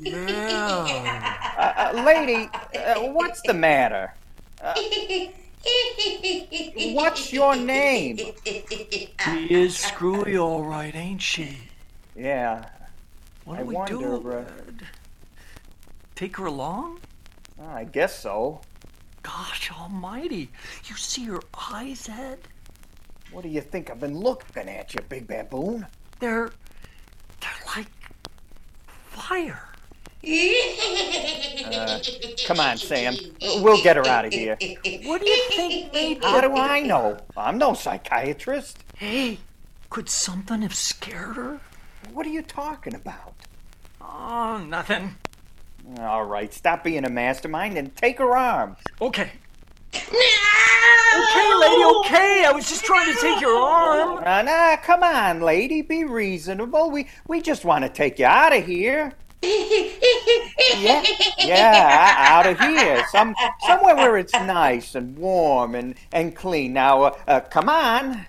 Yeah. 0.00 1.34
Uh, 1.58 1.60
uh, 1.98 2.02
lady, 2.02 2.48
uh, 2.78 3.00
what's 3.12 3.42
the 3.42 3.54
matter? 3.54 4.14
What's 6.94 7.32
your 7.32 7.56
name? 7.56 8.18
She 8.44 9.46
is 9.50 9.76
screwy, 9.76 10.37
all 10.37 10.64
right, 10.64 10.94
ain't 10.94 11.22
she? 11.22 11.58
Yeah, 12.16 12.64
What 13.44 13.56
do 13.56 13.60
I 13.60 13.64
we 13.64 13.75
wonder, 13.75 13.96
do? 14.18 14.30
uh, 14.32 14.44
Take 16.14 16.37
her 16.38 16.46
along? 16.46 16.98
I 17.68 17.84
guess 17.84 18.18
so. 18.18 18.60
Gosh 19.22 19.70
almighty. 19.72 20.50
You 20.87 20.96
see 20.96 21.25
her 21.26 21.40
eyes, 21.72 22.08
Ed? 22.08 22.38
What 23.30 23.42
do 23.42 23.48
you 23.48 23.60
think 23.60 23.90
I've 23.90 24.00
been 24.00 24.18
looking 24.18 24.68
at, 24.68 24.94
you 24.94 25.00
big 25.08 25.26
baboon? 25.26 25.87
They're. 26.18 26.50
they're 27.40 27.50
like. 27.76 27.88
fire. 29.10 29.62
Come 32.46 32.58
on, 32.60 32.76
Sam. 32.76 33.14
We'll 33.40 33.82
get 33.82 33.96
her 33.96 34.06
out 34.06 34.25
of 34.25 34.32
here. 34.32 34.56
What 35.04 35.20
do 35.22 35.30
you 35.30 35.44
think 35.50 35.92
made 35.92 36.25
How 36.25 36.40
do 36.40 36.56
I 36.56 36.80
know? 36.80 37.18
I'm 37.37 37.58
no 37.58 37.75
psychiatrist. 37.75 38.82
Hey, 38.96 39.38
could 39.90 40.08
something 40.08 40.62
have 40.62 40.75
scared 40.75 41.37
her? 41.37 41.60
What 42.12 42.26
are 42.26 42.30
you 42.30 42.42
talking 42.42 42.94
about? 42.94 43.34
Oh, 44.00 44.64
nothing. 44.68 45.16
All 46.00 46.25
right, 46.25 46.52
stop 46.52 46.84
being 46.84 47.04
a 47.04 47.10
mastermind 47.10 47.78
and 47.78 47.94
take 47.96 48.18
her 48.18 48.37
arm. 48.37 48.76
Okay. 49.00 49.30
No! 49.94 50.20
Okay, 51.18 51.54
lady, 51.54 51.84
okay. 51.84 52.44
I 52.44 52.52
was 52.52 52.68
just 52.68 52.84
trying 52.84 53.12
to 53.14 53.20
take 53.20 53.40
your 53.40 53.56
arm. 53.56 54.22
Uh, 54.25 54.42
nah, 54.42 54.76
come 54.76 55.02
on, 55.02 55.40
lady, 55.40 55.80
be 55.80 56.04
reasonable. 56.04 56.90
We 56.90 57.08
we 57.26 57.40
just 57.40 57.64
want 57.64 57.84
to 57.84 57.88
take 57.88 58.18
you 58.18 58.26
out 58.26 58.54
of 58.54 58.66
here. 58.66 59.12
Yeah, 60.76 61.02
yeah, 61.38 62.14
out 62.18 62.47
of 62.47 62.59
here. 62.61 63.04
Some 63.11 63.35
somewhere 63.66 63.97
where 63.97 64.16
it's 64.18 64.33
nice 64.33 64.95
and 64.95 65.16
warm 65.16 65.75
and 65.75 65.95
and 66.12 66.35
clean. 66.37 66.73
Now, 66.73 67.02
uh, 67.04 67.18
uh, 67.26 67.40
come 67.40 67.68
on. 67.68 68.26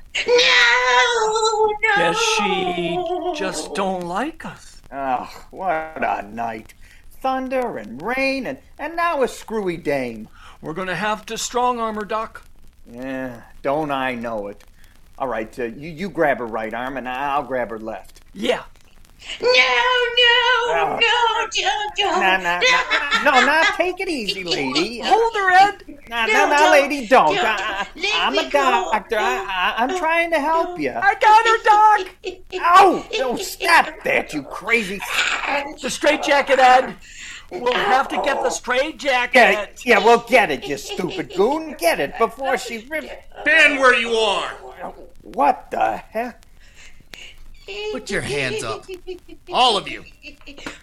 Guess 1.98 2.18
she 2.38 2.98
just 3.36 3.74
don't 3.76 4.06
like 4.06 4.46
us. 4.46 4.82
Oh, 4.92 5.30
what 5.52 5.98
a 6.04 6.22
night. 6.24 6.74
thunder 7.22 7.78
and 7.78 8.02
rain 8.02 8.48
and, 8.48 8.58
and 8.78 8.96
now 8.96 9.22
a 9.24 9.28
screwy 9.28 9.78
dame. 9.78 10.30
We're 10.62 10.74
gonna 10.74 10.96
have 10.96 11.26
to 11.28 11.38
strong 11.38 11.80
arm 11.80 11.96
her, 11.96 12.06
Doc. 12.06 12.46
Yeah, 12.90 13.42
don't 13.62 13.92
I 13.92 14.16
know 14.16 14.48
it. 14.48 14.64
All 15.18 15.28
right, 15.28 15.58
uh, 15.60 15.66
you, 15.66 15.90
you 15.90 16.10
grab 16.10 16.40
her 16.40 16.48
right 16.48 16.74
arm 16.74 16.98
and 16.98 17.08
I'll 17.08 17.44
grab 17.44 17.70
her 17.72 17.80
left. 17.80 18.22
Yeah. 18.34 18.64
No, 19.42 19.48
no, 19.48 19.52
Oh. 20.72 21.00
no, 21.02 21.48
don't, 21.52 21.96
don't. 21.96 22.20
Nah, 22.22 22.38
nah, 22.38 22.60
nah, 22.60 23.24
no, 23.24 23.46
now 23.46 23.64
take 23.76 24.00
it 24.00 24.08
easy, 24.08 24.44
lady. 24.56 25.00
Hold 25.04 25.34
her, 25.36 25.52
Ed. 25.52 25.84
Nah, 26.10 26.26
No, 26.26 26.34
nah, 26.34 26.46
nah, 26.48 26.58
don't, 26.58 26.72
lady, 26.72 27.08
don't. 27.08 27.36
don't. 27.36 27.46
I, 27.46 27.88
Let 27.96 28.12
I'm 28.16 28.34
me 28.34 28.40
a 28.48 28.50
go. 28.50 28.60
doctor. 28.92 29.18
I, 29.20 29.76
I, 29.78 29.84
I'm 29.84 29.98
trying 29.98 30.32
to 30.32 30.40
help 30.40 30.80
you. 30.80 30.92
I 30.92 31.16
got 31.16 31.46
her, 31.48 31.64
Doc. 31.64 32.36
Ow! 32.62 33.06
No, 33.20 33.36
stop 33.38 33.88
that, 34.04 34.34
you 34.34 34.44
crazy. 34.44 35.00
The 35.82 35.90
straight 35.90 36.24
jacket, 36.24 36.60
Ed. 36.60 36.96
We'll 37.52 37.74
have 37.74 38.08
to 38.10 38.16
get 38.24 38.44
the 38.44 38.50
straight 38.52 39.00
Get 39.00 39.34
jacket. 39.34 39.70
it. 39.72 39.86
Yeah, 39.86 39.98
well, 40.00 40.24
get 40.30 40.52
it, 40.52 40.68
you 40.68 40.78
stupid 40.78 41.34
goon. 41.36 41.76
Get 41.80 42.00
it 42.00 42.18
before 42.20 42.58
she 42.58 42.78
rips. 42.90 43.08
Stand 43.42 43.80
where 43.80 43.96
you 44.00 44.12
are. 44.14 44.50
What 45.24 45.72
the 45.72 45.98
heck? 45.98 46.39
Put 47.92 48.10
your 48.10 48.22
hands 48.22 48.64
up. 48.64 48.86
All 49.54 49.78
of 49.78 49.88
you. 49.88 50.04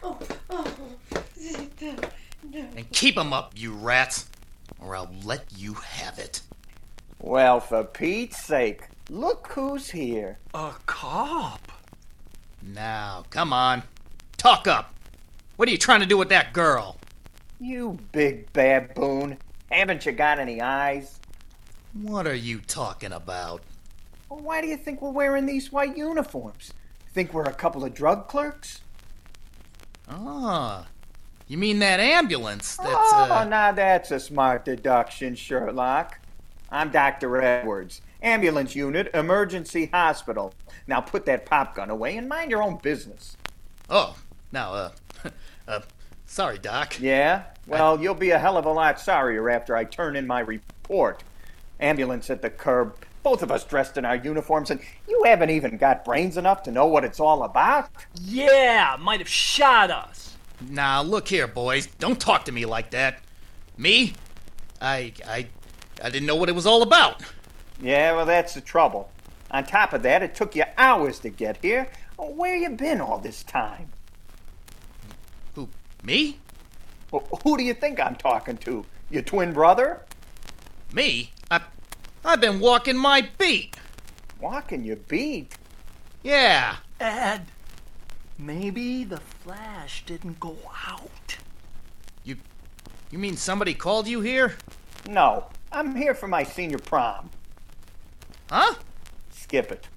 Oh, 0.03 0.19
oh, 0.51 0.75
oh. 1.13 1.95
And 2.53 2.91
keep 2.93 3.17
'em 3.19 3.33
up, 3.33 3.53
you 3.57 3.73
rats. 3.73 4.27
Or 4.81 4.97
I'll 4.97 5.11
let 5.25 5.45
you 5.57 5.75
have 5.75 6.19
it. 6.19 6.43
Well, 7.21 7.61
for 7.61 7.85
Pete's 7.85 8.43
sake, 8.45 8.83
look 9.09 9.49
who's 9.53 9.91
here. 9.91 10.39
A 10.55 10.73
cop. 10.87 11.73
Now, 12.63 13.25
come 13.31 13.53
on. 13.53 13.83
Talk 14.37 14.67
up. 14.67 14.95
What 15.57 15.69
are 15.69 15.73
you 15.73 15.79
trying 15.79 16.01
to 16.01 16.07
do 16.07 16.19
with 16.19 16.29
that 16.29 16.53
girl? 16.53 16.99
You 17.59 17.99
big 18.13 18.53
baboon. 18.53 19.39
Haven't 19.71 20.05
you 20.05 20.13
got 20.13 20.39
any 20.39 20.61
eyes? 20.61 21.19
What 21.95 22.27
are 22.27 22.35
you 22.35 22.61
talking 22.61 23.13
about? 23.13 23.63
Well, 24.29 24.41
why 24.41 24.61
do 24.61 24.67
you 24.67 24.77
think 24.77 25.01
we're 25.01 25.11
wearing 25.11 25.47
these 25.47 25.71
white 25.71 25.97
uniforms? 25.97 26.73
Think 27.13 27.33
we're 27.33 27.45
a 27.45 27.53
couple 27.53 27.85
of 27.85 27.95
drug 27.95 28.29
clerks? 28.29 28.81
Ah, 30.09 30.87
you 31.49 31.59
mean 31.59 31.79
that 31.79 32.01
ambulance 32.01 32.77
that's, 32.77 32.89
oh, 32.93 33.29
uh... 33.31 33.45
now 33.45 33.73
that's 33.73 34.11
a 34.11 34.19
smart 34.19 34.65
deduction, 34.65 35.35
Sherlock. 35.35 36.19
I'm 36.71 36.91
Dr. 36.91 37.41
Edwards, 37.41 38.03
ambulance 38.21 38.75
unit, 38.75 39.11
emergency 39.15 39.87
hospital. 39.87 40.55
Now 40.89 41.01
put 41.01 41.25
that 41.27 41.47
pop 41.47 41.77
gun 41.77 41.91
away 41.91 42.17
and 42.17 42.29
mind 42.29 42.51
your 42.51 42.63
own 42.63 42.79
business. 42.83 43.37
Oh, 43.89 44.17
now, 44.51 44.75
uh... 44.75 44.91
uh, 45.69 45.81
sorry, 46.27 46.59
Doc. 46.59 47.01
Yeah? 47.01 47.45
Well, 47.69 48.01
you'll 48.01 48.15
be 48.15 48.31
a 48.31 48.39
hell 48.39 48.57
of 48.57 48.65
a 48.65 48.73
lot 48.73 49.01
sorrier 49.01 49.49
after 49.49 49.77
I 49.77 49.85
turn 49.85 50.17
in 50.17 50.27
my 50.27 50.41
report. 50.41 51.23
Ambulance 51.79 52.31
at 52.31 52.43
the 52.43 52.51
curb, 52.51 52.97
both 53.27 53.43
of 53.43 53.51
us 53.51 53.65
dressed 53.65 53.97
in 53.97 54.05
our 54.05 54.15
uniforms, 54.15 54.71
and 54.71 54.79
you 55.09 55.21
haven't 55.25 55.51
even 55.51 55.77
got 55.77 56.05
brains 56.05 56.37
enough 56.37 56.63
to 56.63 56.71
know 56.71 56.87
what 56.87 57.03
it's 57.03 57.19
all 57.19 57.43
about? 57.43 57.91
Yeah, 58.23 58.97
might 59.01 59.19
have 59.19 59.29
shot 59.29 59.91
us. 59.91 60.37
Now, 60.71 61.03
look 61.03 61.27
here, 61.27 61.49
boys. 61.49 61.87
Don't 61.99 62.21
talk 62.21 62.45
to 62.45 62.53
me 62.53 62.67
like 62.67 62.93
that. 62.93 63.19
Me? 63.77 64.13
I... 64.81 65.13
I... 65.27 65.49
I 66.05 66.09
didn't 66.09 66.27
know 66.27 66.37
what 66.37 66.49
it 66.49 66.55
was 66.55 66.67
all 66.67 66.83
about. 66.83 67.21
Yeah, 67.83 68.13
well, 68.13 68.27
that's 68.27 68.55
the 68.55 68.61
trouble. 68.61 69.11
On 69.51 69.65
top 69.65 69.93
of 69.93 70.05
that, 70.05 70.23
it 70.23 70.37
took 70.37 70.55
you 70.55 70.63
hours 70.79 71.19
to 71.19 71.29
get 71.29 71.57
here. 71.61 71.89
Where 72.17 72.55
you 72.55 72.71
been 72.71 73.01
all 73.01 73.19
this 73.19 73.43
time? 73.43 73.89
Who? 75.57 75.69
Me? 76.05 76.39
Wh- 77.13 77.27
Who 77.43 77.57
do 77.57 77.65
you 77.65 77.75
think 77.75 77.99
I'm 77.99 78.15
talking 78.15 78.57
to? 78.59 78.85
Your 79.11 79.23
twin 79.23 79.53
brother? 79.53 80.03
Me? 80.93 81.33
I... 82.27 82.33
I've 82.33 82.41
been 82.41 82.61
walking 82.61 82.97
my 82.97 83.29
beat. 83.39 83.77
Walking 84.41 84.85
your 84.85 84.97
beat? 84.97 85.57
Yeah. 86.23 86.77
Ed, 87.01 87.47
maybe 88.39 89.05
the 89.05 89.19
flash 89.19 90.05
didn't 90.05 90.41
go 90.41 90.57
out. 90.87 91.39
You... 92.25 92.37
You 93.11 93.19
mean 93.19 93.37
somebody 93.37 93.75
called 93.75 94.09
you 94.09 94.21
here? 94.21 94.57
No, 95.09 95.47
I'm 95.71 95.95
here 95.95 96.15
for 96.15 96.27
my 96.27 96.43
senior 96.43 96.79
prom. 96.79 97.31
Huh? 98.51 98.75
Skip 99.31 99.71
it. 99.71 99.89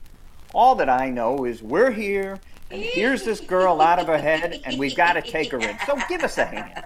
All 0.54 0.76
that 0.76 0.89
I 0.89 1.10
know 1.10 1.46
is 1.46 1.62
we're 1.62 1.92
here, 1.92 2.39
and 2.72 2.82
here's 2.82 3.24
this 3.24 3.39
girl 3.39 3.82
out 3.82 4.00
of 4.00 4.08
her 4.08 4.18
head, 4.18 4.62
and 4.65 4.80
we've 4.80 4.96
got 4.96 5.13
to 5.13 5.22
take 5.22 5.52
her 5.52 5.60
in. 5.60 5.78
So 5.86 5.98
give 6.08 6.24
us 6.24 6.38
a 6.38 6.46
hand. 6.46 6.84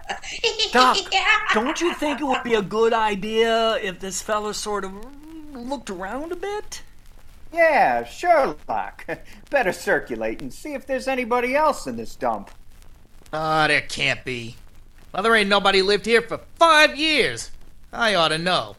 Doc, 0.71 0.97
don't 1.53 1.79
you 1.79 1.93
think 1.93 2.21
it 2.21 2.25
would 2.25 2.43
be 2.43 2.55
a 2.55 2.61
good 2.61 2.93
idea 2.93 3.75
if 3.75 3.99
this 3.99 4.21
fella 4.21 4.53
sort 4.53 4.85
of 4.85 4.93
looked 5.59 5.89
around 5.89 6.31
a 6.31 6.35
bit? 6.35 6.83
Yeah, 7.53 8.03
Sherlock. 8.03 9.05
Better 9.49 9.71
circulate 9.71 10.41
and 10.41 10.53
see 10.53 10.73
if 10.73 10.87
there's 10.87 11.07
anybody 11.07 11.55
else 11.55 11.85
in 11.87 11.95
this 11.95 12.15
dump. 12.15 12.51
Ah, 13.31 13.67
there 13.67 13.81
can't 13.81 14.23
be. 14.25 14.55
Well, 15.13 15.23
there 15.23 15.35
ain't 15.35 15.49
nobody 15.49 15.81
lived 15.81 16.05
here 16.05 16.21
for 16.21 16.39
five 16.55 16.95
years. 16.97 17.51
I 17.91 18.15
ought 18.15 18.29
to 18.29 18.37
know. 18.37 18.75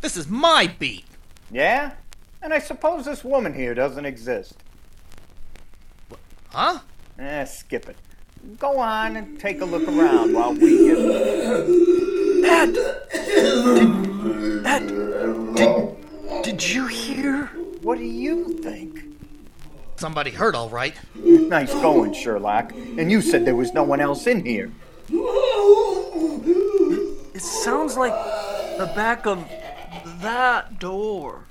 This 0.00 0.16
is 0.16 0.28
my 0.28 0.72
beat. 0.78 1.04
Yeah? 1.50 1.92
And 2.40 2.54
I 2.54 2.58
suppose 2.60 3.04
this 3.04 3.24
woman 3.24 3.54
here 3.54 3.74
doesn't 3.74 4.04
exist. 4.04 4.54
Huh? 6.50 6.80
Eh, 7.18 7.44
skip 7.44 7.88
it. 7.88 7.96
Go 8.58 8.78
on 8.78 9.16
and 9.16 9.38
take 9.38 9.60
a 9.60 9.64
look 9.64 9.86
around 9.88 10.34
while 10.34 10.52
we 10.52 10.88
get. 10.88 10.98
Ed! 12.44 12.74
Did, 14.64 14.66
Ed! 14.66 15.81
Did, 16.52 16.58
did 16.58 16.70
you 16.70 16.86
hear? 16.86 17.46
What 17.80 17.96
do 17.96 18.04
you 18.04 18.58
think? 18.58 19.04
Somebody 19.96 20.30
hurt, 20.32 20.54
all 20.54 20.68
right. 20.68 20.94
Nice 21.14 21.72
going, 21.72 22.12
Sherlock. 22.12 22.72
And 22.72 23.10
you 23.10 23.22
said 23.22 23.46
there 23.46 23.56
was 23.56 23.72
no 23.72 23.82
one 23.82 24.00
else 24.00 24.26
in 24.26 24.44
here. 24.44 24.70
It 27.34 27.40
sounds 27.40 27.96
like 27.96 28.12
the 28.76 28.92
back 28.94 29.26
of 29.26 29.48
that 30.20 30.78
door. 30.78 31.44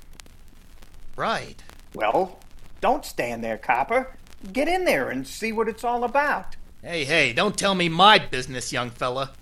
Right. 1.16 1.60
Well, 1.94 2.38
don't 2.80 3.04
stand 3.04 3.42
there, 3.42 3.58
copper. 3.58 4.16
Get 4.52 4.68
in 4.68 4.84
there 4.84 5.10
and 5.10 5.26
see 5.26 5.50
what 5.50 5.66
it's 5.66 5.82
all 5.82 6.04
about. 6.04 6.54
Hey, 6.80 7.04
hey, 7.04 7.32
don't 7.32 7.58
tell 7.58 7.74
me 7.74 7.88
my 7.88 8.20
business, 8.20 8.72
young 8.72 8.90
fella. 8.90 9.32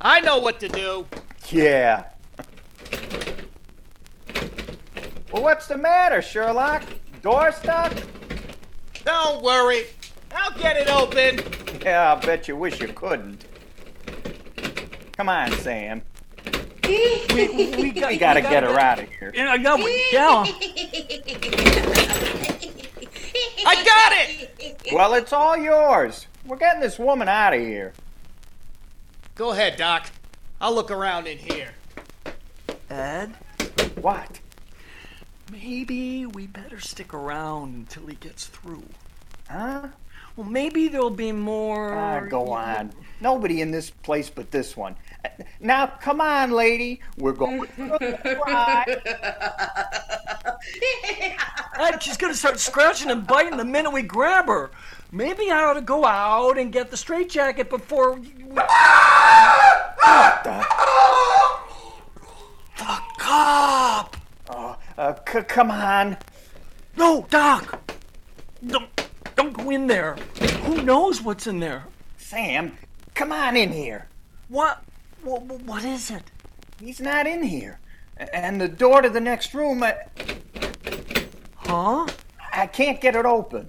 I 0.00 0.20
know 0.20 0.38
what 0.38 0.58
to 0.60 0.68
do. 0.68 1.06
Yeah. 1.50 2.04
Well, 5.34 5.42
what's 5.42 5.66
the 5.66 5.76
matter, 5.76 6.22
Sherlock? 6.22 6.84
Door 7.20 7.50
stuck? 7.50 7.92
Don't 9.04 9.42
worry. 9.42 9.86
I'll 10.32 10.56
get 10.56 10.76
it 10.76 10.88
open. 10.88 11.40
Yeah, 11.82 12.12
I'll 12.12 12.20
bet 12.20 12.46
you 12.46 12.54
wish 12.54 12.80
you 12.80 12.86
couldn't. 12.86 13.44
Come 15.16 15.28
on, 15.28 15.50
Sam. 15.54 16.02
We, 16.84 17.26
we, 17.34 17.90
got, 17.90 18.10
We 18.12 18.16
gotta 18.16 18.42
get 18.42 18.62
her 18.62 18.78
out 18.78 19.00
of 19.00 19.08
here. 19.08 19.32
Yeah, 19.34 19.56
yeah, 19.56 19.74
we- 19.74 20.04
yeah. 20.12 20.44
I 23.66 23.82
got 23.84 24.12
it! 24.12 24.92
Well, 24.92 25.14
it's 25.14 25.32
all 25.32 25.56
yours. 25.56 26.28
We're 26.46 26.58
getting 26.58 26.80
this 26.80 26.96
woman 26.96 27.26
out 27.26 27.54
of 27.54 27.60
here. 27.60 27.92
Go 29.34 29.50
ahead, 29.50 29.76
Doc. 29.78 30.06
I'll 30.60 30.76
look 30.76 30.92
around 30.92 31.26
in 31.26 31.38
here. 31.38 31.70
Ed, 32.88 33.34
What? 34.00 34.38
Maybe 35.62 36.26
we 36.26 36.46
better 36.48 36.80
stick 36.80 37.14
around 37.14 37.74
until 37.74 38.06
he 38.06 38.16
gets 38.16 38.46
through. 38.46 38.82
Huh? 39.48 39.88
Well, 40.36 40.46
maybe 40.48 40.88
there'll 40.88 41.10
be 41.10 41.30
more. 41.30 41.94
Ah, 41.94 42.20
go 42.20 42.50
on. 42.50 42.92
Nobody 43.20 43.60
in 43.60 43.70
this 43.70 43.90
place 43.90 44.28
but 44.28 44.50
this 44.50 44.76
one. 44.76 44.96
Now, 45.60 45.86
come 45.86 46.20
on, 46.20 46.50
lady. 46.50 47.00
We're 47.18 47.32
going 47.32 47.66
for 47.66 47.98
the 47.98 48.98
she's 52.00 52.16
gonna 52.16 52.34
start 52.34 52.58
scratching 52.58 53.10
and 53.10 53.24
biting 53.26 53.56
the 53.56 53.64
minute 53.64 53.90
we 53.90 54.02
grab 54.02 54.46
her. 54.48 54.70
Maybe 55.12 55.50
I 55.50 55.62
ought 55.64 55.74
to 55.74 55.80
go 55.80 56.04
out 56.04 56.58
and 56.58 56.72
get 56.72 56.90
the 56.90 56.96
straitjacket 56.96 57.70
before. 57.70 58.14
we- 58.14 58.28
The 60.44 60.66
Uh, 64.96 65.14
c- 65.30 65.42
come 65.42 65.70
on. 65.70 66.16
No, 66.96 67.26
Doc! 67.30 67.80
Don't, 68.66 68.88
don't 69.36 69.52
go 69.52 69.70
in 69.70 69.86
there. 69.86 70.14
Who 70.64 70.82
knows 70.82 71.20
what's 71.20 71.46
in 71.46 71.60
there? 71.60 71.84
Sam, 72.16 72.76
come 73.14 73.32
on 73.32 73.56
in 73.56 73.72
here. 73.72 74.06
What? 74.48 74.82
What, 75.22 75.42
what 75.42 75.84
is 75.84 76.10
it? 76.10 76.22
He's 76.80 77.00
not 77.00 77.26
in 77.26 77.42
here. 77.42 77.78
And 78.32 78.60
the 78.60 78.68
door 78.68 79.02
to 79.02 79.08
the 79.10 79.20
next 79.20 79.54
room, 79.54 79.82
I, 79.82 79.96
Huh? 81.56 82.06
I 82.52 82.66
can't 82.66 83.00
get 83.00 83.16
it 83.16 83.26
open. 83.26 83.68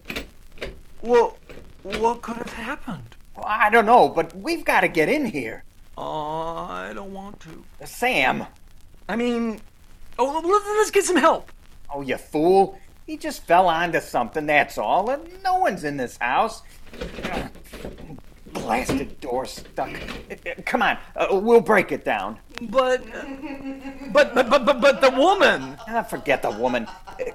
Well, 1.02 1.38
what 1.82 2.22
could 2.22 2.38
have 2.38 2.54
happened? 2.54 3.16
Well, 3.36 3.46
I 3.48 3.70
don't 3.70 3.86
know, 3.86 4.10
but 4.10 4.36
we've 4.36 4.64
got 4.64 4.82
to 4.82 4.88
get 4.88 5.10
in 5.10 5.26
here. 5.26 5.64
Uh, 5.98 6.66
I 6.66 6.92
don't 6.94 7.14
want 7.14 7.40
to. 7.42 7.64
Sam. 7.86 8.46
I 9.08 9.16
mean, 9.16 9.62
oh, 10.20 10.76
let's, 10.78 10.92
get 10.92 11.04
some 11.04 11.16
help. 11.16 11.52
Oh, 11.94 12.02
you 12.02 12.18
fool. 12.18 12.80
He 13.06 13.18
just 13.18 13.44
fell 13.46 13.68
onto 13.68 14.00
something, 14.00 14.46
that's 14.46 14.78
all. 14.78 15.10
And 15.10 15.28
no 15.44 15.60
one's 15.60 15.84
in 15.84 15.98
this 15.98 16.18
house. 16.18 16.64
Blasted 18.54 19.20
door 19.20 19.46
stuck. 19.46 19.92
Come 20.66 20.82
on, 20.82 20.98
uh, 21.16 21.28
we'll 21.32 21.62
break 21.62 21.92
it 21.92 22.04
down. 22.04 22.40
But, 22.62 23.04
but, 24.12 24.34
but, 24.34 24.50
but, 24.50 24.82
but, 24.82 25.02
the 25.02 25.12
woman. 25.12 25.78
Ah, 25.88 26.02
forget 26.04 26.42
the 26.42 26.52
woman. 26.52 26.88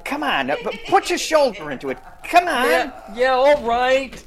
Come 0.04 0.22
on, 0.22 0.50
uh, 0.50 0.56
put 0.88 1.10
your 1.10 1.18
shoulder 1.18 1.70
into 1.70 1.90
it. 1.90 1.98
Come 2.24 2.48
on. 2.48 2.66
Yeah, 2.66 3.14
yeah, 3.14 3.32
all 3.34 3.62
right. 3.62 4.24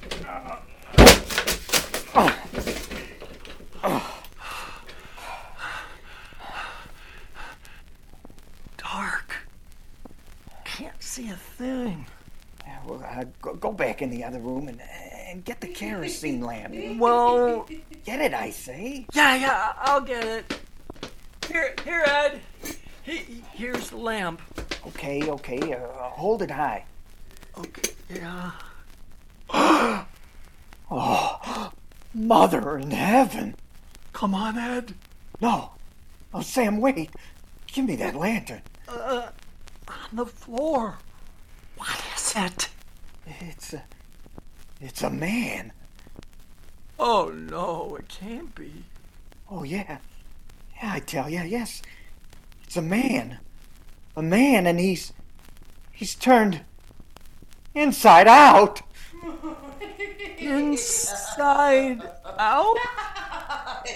Dark. 8.78 9.36
Can't 10.64 11.03
see 11.14 11.30
a 11.30 11.36
thing. 11.36 12.08
Well, 12.88 13.04
uh, 13.08 13.26
go, 13.40 13.54
go 13.54 13.72
back 13.72 14.02
in 14.02 14.10
the 14.10 14.24
other 14.24 14.40
room 14.40 14.68
and, 14.68 14.82
and 15.28 15.46
get 15.46 15.62
the 15.62 15.68
kerosene 15.68 16.42
lamp. 16.50 16.74
Well, 17.00 17.68
Get 18.04 18.20
it, 18.20 18.34
I 18.34 18.50
say. 18.50 19.06
yeah, 19.14 19.36
yeah, 19.36 19.74
I'll 19.80 20.02
get 20.02 20.26
it. 20.26 20.60
Here, 21.48 21.76
here, 21.86 22.04
Ed. 22.08 22.42
He, 23.04 23.44
here's 23.54 23.92
the 23.92 23.98
lamp. 23.98 24.42
Okay, 24.88 25.30
okay, 25.30 25.74
uh, 25.74 25.78
hold 26.10 26.42
it 26.42 26.50
high. 26.52 26.84
Okay, 27.58 27.92
yeah. 28.10 28.52
Oh, 30.96 31.72
mother 32.14 32.78
in 32.78 32.92
heaven. 32.92 33.56
Come 34.12 34.36
on, 34.36 34.60
Ed. 34.60 34.94
No. 35.42 35.72
Oh, 36.34 36.42
Sam, 36.42 36.80
wait. 36.82 37.10
Give 37.66 37.86
me 37.86 37.96
that 37.96 38.14
lantern. 38.16 38.62
On 39.94 40.16
the 40.16 40.26
floor. 40.26 40.98
What 41.78 42.04
is 42.16 42.34
it? 42.36 42.70
It's 43.26 43.74
a. 43.74 43.84
It's 44.82 45.02
a 45.02 45.10
man. 45.10 45.72
Oh 47.00 47.32
no, 47.34 47.96
it 48.00 48.08
can't 48.08 48.54
be. 48.56 48.86
Oh, 49.50 49.64
yeah. 49.64 50.00
Yeah, 50.82 50.94
I 50.94 51.00
tell 51.00 51.30
you, 51.30 51.42
yes. 51.42 51.82
It's 52.64 52.76
a 52.76 52.82
man. 52.82 53.40
A 54.16 54.22
man, 54.22 54.66
and 54.66 54.80
he's. 54.80 55.14
He's 55.92 56.16
turned. 56.16 56.62
inside 57.76 58.28
out. 58.28 58.82
Inside 60.40 62.02
out? 62.38 62.78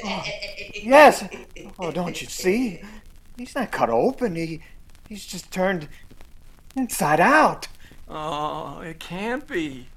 Oh, 0.03 0.23
yes. 0.81 1.27
Oh, 1.77 1.91
don't 1.91 2.21
you 2.21 2.27
see? 2.27 2.81
He's 3.38 3.53
not 3.55 3.71
cut 3.71 3.89
open. 3.89 4.36
He. 4.36 4.62
He's 5.07 5.25
just 5.25 5.51
turned. 5.51 5.87
inside 6.75 7.19
out. 7.19 7.67
Oh, 8.09 8.79
it 8.81 8.99
can't 8.99 9.47
be. 9.47 9.87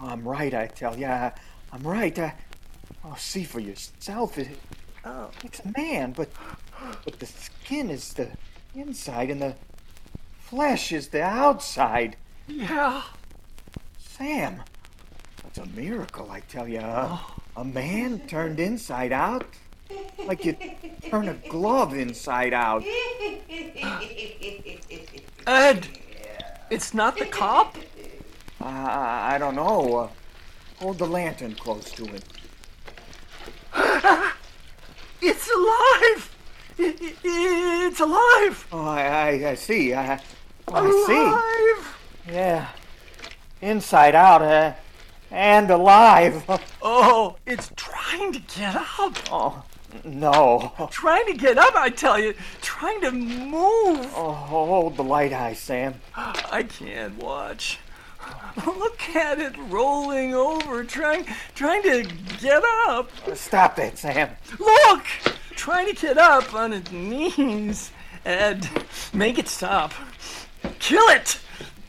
I'm 0.00 0.26
right, 0.26 0.52
I 0.52 0.66
tell 0.66 0.98
you. 0.98 1.06
I, 1.06 1.32
I'm 1.72 1.82
right. 1.82 2.18
I, 2.18 2.34
oh, 3.04 3.14
see 3.18 3.44
for 3.44 3.60
yourself. 3.60 4.38
It, 4.38 4.48
Oh. 5.06 5.30
it's 5.44 5.60
a 5.60 5.72
man, 5.76 6.12
but 6.12 6.30
but 7.04 7.18
the 7.20 7.26
skin 7.26 7.90
is 7.90 8.14
the 8.14 8.26
inside 8.74 9.28
and 9.30 9.42
the 9.42 9.54
flesh 10.38 10.92
is 10.92 11.08
the 11.08 11.22
outside. 11.22 12.16
Yeah. 12.48 13.02
Sam, 13.98 14.62
that's 15.42 15.58
a 15.58 15.66
miracle, 15.66 16.30
I 16.30 16.40
tell 16.40 16.66
you. 16.66 16.80
A, 16.80 17.20
oh. 17.20 17.34
a 17.58 17.64
man 17.66 18.20
turned 18.20 18.58
inside 18.58 19.12
out, 19.12 19.44
like 20.26 20.44
you 20.44 20.56
turn 21.10 21.28
a 21.28 21.34
glove 21.48 21.94
inside 21.94 22.52
out. 22.52 22.84
Ed, 25.46 25.88
it's 26.70 26.94
not 26.94 27.16
the 27.16 27.26
cop? 27.26 27.76
Uh, 28.60 28.64
I 28.64 29.36
don't 29.38 29.54
know. 29.54 29.96
Uh, 29.96 30.08
hold 30.78 30.98
the 30.98 31.06
lantern 31.06 31.54
close 31.54 31.90
to 31.92 32.06
him. 32.06 32.20
It's 35.26 35.50
alive! 35.50 36.36
It's 36.76 38.00
alive! 38.00 38.68
Oh, 38.70 38.84
I, 38.84 39.02
I, 39.06 39.50
I 39.50 39.54
see. 39.54 39.94
I, 39.94 40.20
oh, 40.68 40.74
I 40.74 41.06
see. 41.06 41.16
Alive! 41.16 41.96
Yeah. 42.28 42.68
Inside 43.62 44.14
out, 44.14 44.42
uh, 44.42 44.74
and 45.30 45.70
alive. 45.70 46.44
Oh, 46.86 47.36
it's 47.46 47.70
trying 47.76 48.34
to 48.34 48.38
get 48.40 48.76
up. 48.76 49.16
Oh, 49.30 49.62
no. 50.04 50.72
Trying 50.90 51.26
to 51.26 51.34
get 51.34 51.58
up, 51.58 51.74
I 51.76 51.90
tell 51.90 52.18
you. 52.18 52.34
Trying 52.60 53.00
to 53.02 53.12
move. 53.12 54.12
Oh, 54.16 54.32
hold 54.32 54.96
the 54.96 55.04
light 55.04 55.32
high, 55.32 55.54
Sam. 55.54 55.94
I 56.16 56.62
can't 56.64 57.16
watch. 57.22 57.78
Look 58.66 59.02
at 59.14 59.38
it 59.38 59.54
rolling 59.68 60.34
over, 60.34 60.84
trying 60.84 61.26
trying 61.54 61.82
to 61.82 62.04
get 62.40 62.62
up. 62.86 63.10
Stop 63.34 63.76
that, 63.76 63.98
Sam. 63.98 64.30
Look! 64.58 65.04
Trying 65.50 65.88
to 65.88 66.00
get 66.00 66.18
up 66.18 66.54
on 66.54 66.72
its 66.72 66.90
knees. 66.90 67.90
Ed, 68.24 68.68
make 69.12 69.38
it 69.38 69.48
stop. 69.48 69.92
Kill 70.78 71.06
it! 71.08 71.38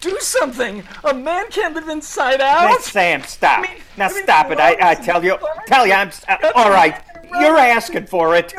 Do 0.01 0.17
something! 0.19 0.83
A 1.03 1.13
man 1.13 1.47
can't 1.49 1.73
live 1.73 1.87
inside 1.87 2.41
Hey, 2.41 2.47
out! 2.47 2.81
Sam, 2.81 3.23
stop. 3.23 3.59
I 3.59 3.61
mean- 3.61 3.81
now 3.97 4.07
I 4.09 4.13
mean, 4.13 4.23
stop 4.23 4.51
it. 4.51 4.59
I, 4.59 4.75
I 4.91 4.95
tell 4.95 5.23
you. 5.23 5.37
Tell 5.67 5.87
you, 5.87 5.93
I'm. 5.93 6.11
Uh, 6.27 6.51
all 6.55 6.69
right. 6.69 7.01
You're 7.31 7.57
asking 7.57 8.07
for 8.07 8.35
it. 8.35 8.53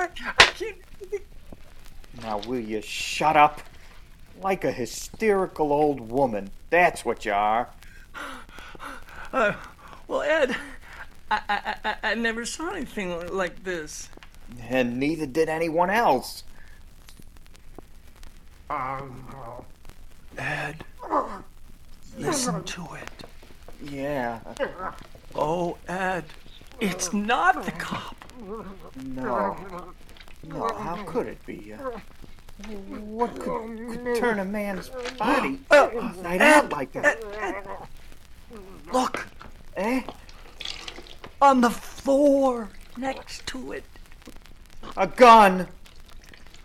Now, 2.22 2.38
will 2.46 2.60
you 2.60 2.82
shut 2.82 3.36
up? 3.36 3.60
Like 4.42 4.64
a 4.64 4.72
hysterical 4.72 5.72
old 5.72 6.10
woman. 6.10 6.50
That's 6.70 7.04
what 7.04 7.24
you 7.24 7.32
are. 7.32 7.68
Uh, 9.32 9.52
well, 10.08 10.22
Ed, 10.22 10.56
I, 11.30 11.40
I, 11.48 11.74
I, 11.84 11.96
I 12.10 12.14
never 12.14 12.44
saw 12.44 12.70
anything 12.70 13.34
like 13.34 13.64
this. 13.64 14.08
And 14.68 14.98
neither 14.98 15.26
did 15.26 15.48
anyone 15.48 15.90
else. 15.90 16.44
Ed, 20.38 20.84
listen 22.18 22.62
to 22.64 22.86
it. 22.94 23.90
Yeah. 23.90 24.40
Oh, 25.34 25.78
Ed, 25.88 26.24
it's 26.80 27.12
not 27.12 27.64
the 27.64 27.72
cop. 27.72 28.15
No. 29.04 29.56
No, 30.44 30.68
how 30.74 31.02
could 31.06 31.26
it 31.26 31.44
be? 31.46 31.72
Uh, 31.72 31.90
what 33.00 33.34
could, 33.40 33.76
could 34.04 34.16
turn 34.16 34.38
a 34.38 34.44
man's 34.44 34.90
body 35.18 35.60
inside 35.70 36.40
out 36.42 36.70
like 36.70 36.92
that? 36.92 37.22
Look, 38.92 39.26
Eh? 39.76 40.02
on 41.42 41.60
the 41.60 41.70
floor 41.70 42.70
next 42.96 43.46
to 43.48 43.72
it. 43.72 43.84
A 44.96 45.06
gun! 45.06 45.68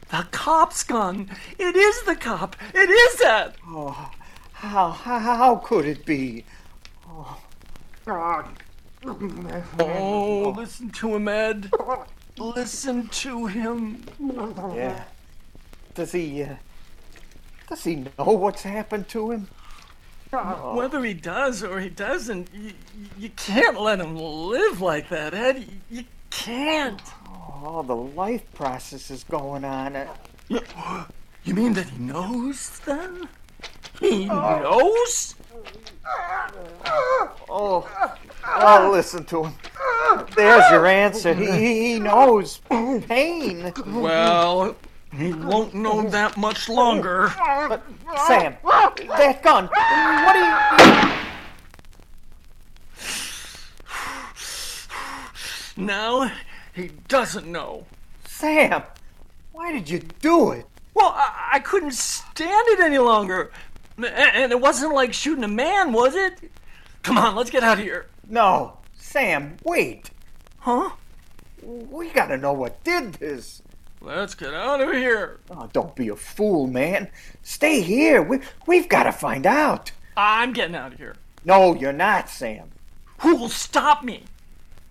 The 0.10 0.28
cop's 0.32 0.84
gun. 0.84 1.30
It 1.58 1.76
is 1.76 2.04
the 2.04 2.16
cop. 2.16 2.56
It 2.74 2.90
is 2.90 3.22
Ed. 3.22 3.54
How, 3.66 4.92
how, 4.92 5.20
how 5.20 5.56
could 5.58 5.86
it 5.86 6.06
be? 6.06 6.46
Oh, 7.08 7.38
listen 9.04 10.90
to 10.92 11.16
him, 11.16 11.28
Ed. 11.28 11.72
Listen 12.38 13.08
to 13.08 13.46
him. 13.48 14.04
Yeah. 14.76 15.04
Does 15.94 16.12
he, 16.12 16.44
uh, 16.44 16.56
does 17.68 17.84
he 17.84 17.96
know 17.96 18.32
what's 18.32 18.64
happened 18.64 19.08
to 19.10 19.32
him? 19.32 19.48
Whether 20.32 21.04
he 21.04 21.14
does 21.14 21.62
or 21.64 21.80
he 21.80 21.90
doesn't, 21.90 22.50
you, 22.54 22.72
you 23.18 23.30
can't 23.32 23.80
let 23.80 24.00
him 24.00 24.16
live 24.16 24.80
like 24.80 25.10
that, 25.10 25.34
Ed. 25.34 25.68
You 25.90 26.06
can't. 26.30 27.02
All 27.28 27.84
the 27.84 27.96
life 27.96 28.44
process 28.54 29.12
is 29.12 29.24
going 29.26 29.66
on. 29.66 29.96
Uh, 29.96 30.08
You 31.44 31.56
mean 31.56 31.74
that 31.74 31.90
he 31.90 31.98
knows 31.98 32.80
then? 32.86 33.28
He 34.00 34.26
knows? 34.26 35.34
oh, 37.50 37.90
oh, 38.62 38.90
listen 38.92 39.24
to 39.26 39.46
him. 39.46 39.54
There's 40.36 40.70
your 40.70 40.86
answer. 40.86 41.34
He, 41.34 41.94
he 41.94 42.00
knows 42.00 42.60
pain. 42.70 43.74
Well, 43.88 44.76
he 45.16 45.34
won't 45.34 45.74
know 45.74 46.04
that 46.10 46.38
much 46.38 46.70
longer. 46.70 47.34
Sam, 48.28 48.56
that 48.64 49.42
gun. 49.44 49.68
What 49.68 50.36
are 50.36 50.46
you? 55.78 55.86
Now, 55.86 56.32
he 56.74 56.92
doesn't 57.08 57.48
know. 57.48 57.86
Sam, 58.26 58.84
why 59.52 59.72
did 59.72 59.90
you 59.90 60.00
do 60.20 60.52
it? 60.52 60.66
Well, 60.94 61.14
I, 61.16 61.52
I 61.54 61.60
couldn't 61.60 61.94
stand 61.94 62.68
it 62.70 62.80
any 62.82 62.98
longer. 62.98 63.52
And 63.98 64.52
it 64.52 64.60
wasn't 64.60 64.94
like 64.94 65.14
shooting 65.14 65.44
a 65.44 65.48
man, 65.48 65.94
was 65.94 66.16
it? 66.16 66.52
Come 67.04 67.18
on, 67.18 67.36
let's 67.36 67.50
get 67.50 67.64
out 67.64 67.80
of 67.80 67.84
here. 67.84 68.08
No, 68.32 68.78
Sam, 68.98 69.58
wait. 69.66 70.10
Huh? 70.60 70.92
We 71.62 72.10
gotta 72.12 72.38
know 72.38 72.54
what 72.54 72.82
did 72.86 73.14
this. 73.16 73.62
Let's 74.00 74.34
get 74.34 74.54
out 74.54 74.80
of 74.82 74.94
here. 74.94 75.40
Oh, 75.52 75.70
don't 75.74 75.94
be 75.96 76.08
a 76.08 76.16
fool, 76.16 76.66
man. 76.66 77.10
Stay 77.44 77.82
here. 77.82 78.22
We, 78.24 78.40
we've 78.66 78.88
got 78.90 79.04
to 79.04 79.12
find 79.12 79.46
out. 79.46 79.92
I'm 80.18 80.54
getting 80.54 80.76
out 80.76 80.94
of 80.94 80.98
here. 80.98 81.16
No, 81.46 81.76
you're 81.76 81.94
not, 81.94 82.28
Sam. 82.30 82.70
Who 83.20 83.36
will 83.36 83.50
stop 83.50 84.02
me? 84.04 84.24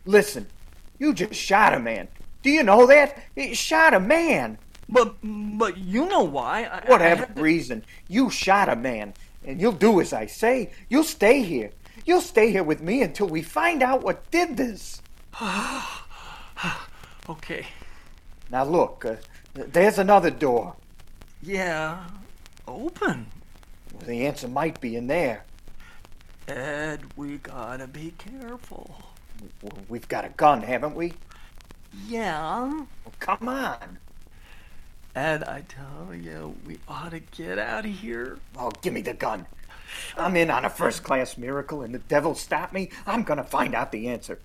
Listen, 0.04 0.46
you 0.98 1.12
just 1.12 1.34
shot 1.34 1.74
a 1.74 1.80
man. 1.80 2.06
Do 2.42 2.50
you 2.50 2.62
know 2.62 2.86
that? 2.86 3.20
You 3.34 3.54
shot 3.54 3.94
a 3.94 4.00
man. 4.00 4.58
But 4.88 5.16
but 5.22 5.76
you 5.78 6.06
know 6.08 6.22
why. 6.22 6.64
I, 6.64 6.84
Whatever 6.86 7.22
I 7.24 7.26
to- 7.34 7.40
reason, 7.42 7.84
you 8.06 8.30
shot 8.30 8.68
a 8.68 8.76
man. 8.76 9.14
And 9.44 9.60
you'll 9.60 9.72
do 9.72 10.00
as 10.00 10.12
I 10.12 10.26
say. 10.26 10.70
You'll 10.90 11.02
stay 11.04 11.42
here. 11.42 11.70
You'll 12.10 12.20
stay 12.20 12.50
here 12.50 12.64
with 12.64 12.80
me 12.82 13.02
until 13.02 13.28
we 13.28 13.40
find 13.40 13.84
out 13.84 14.02
what 14.02 14.28
did 14.32 14.56
this. 14.56 15.00
Okay. 17.28 17.64
Now 18.50 18.64
look, 18.64 19.04
uh, 19.04 19.14
there's 19.54 19.98
another 19.98 20.30
door. 20.30 20.74
Yeah. 21.40 22.08
Open. 22.66 23.26
The 24.04 24.26
answer 24.26 24.48
might 24.48 24.80
be 24.80 24.96
in 24.96 25.06
there. 25.06 25.44
Ed, 26.48 27.02
we 27.14 27.38
gotta 27.38 27.86
be 27.86 28.12
careful. 28.18 29.00
W- 29.62 29.84
We've 29.88 30.08
got 30.08 30.24
a 30.24 30.30
gun, 30.30 30.62
haven't 30.62 30.96
we? 30.96 31.12
Yeah. 32.08 32.72
Well, 32.72 33.14
come 33.20 33.48
on. 33.48 33.98
Ed, 35.14 35.44
I 35.44 35.62
tell 35.68 36.12
you, 36.12 36.56
we 36.66 36.80
ought 36.88 37.12
to 37.12 37.20
get 37.20 37.60
out 37.60 37.84
of 37.84 37.92
here. 37.92 38.38
Oh, 38.58 38.72
give 38.82 38.92
me 38.94 39.02
the 39.02 39.14
gun. 39.14 39.46
I'm 40.16 40.36
in 40.36 40.50
on 40.50 40.64
a 40.64 40.70
first 40.70 41.02
class 41.02 41.36
miracle 41.36 41.82
and 41.82 41.94
the 41.94 41.98
devil 41.98 42.34
stopped 42.34 42.72
me. 42.72 42.90
I'm 43.06 43.22
gonna 43.22 43.44
find 43.44 43.74
out 43.74 43.92
the 43.92 44.08
answer. 44.08 44.38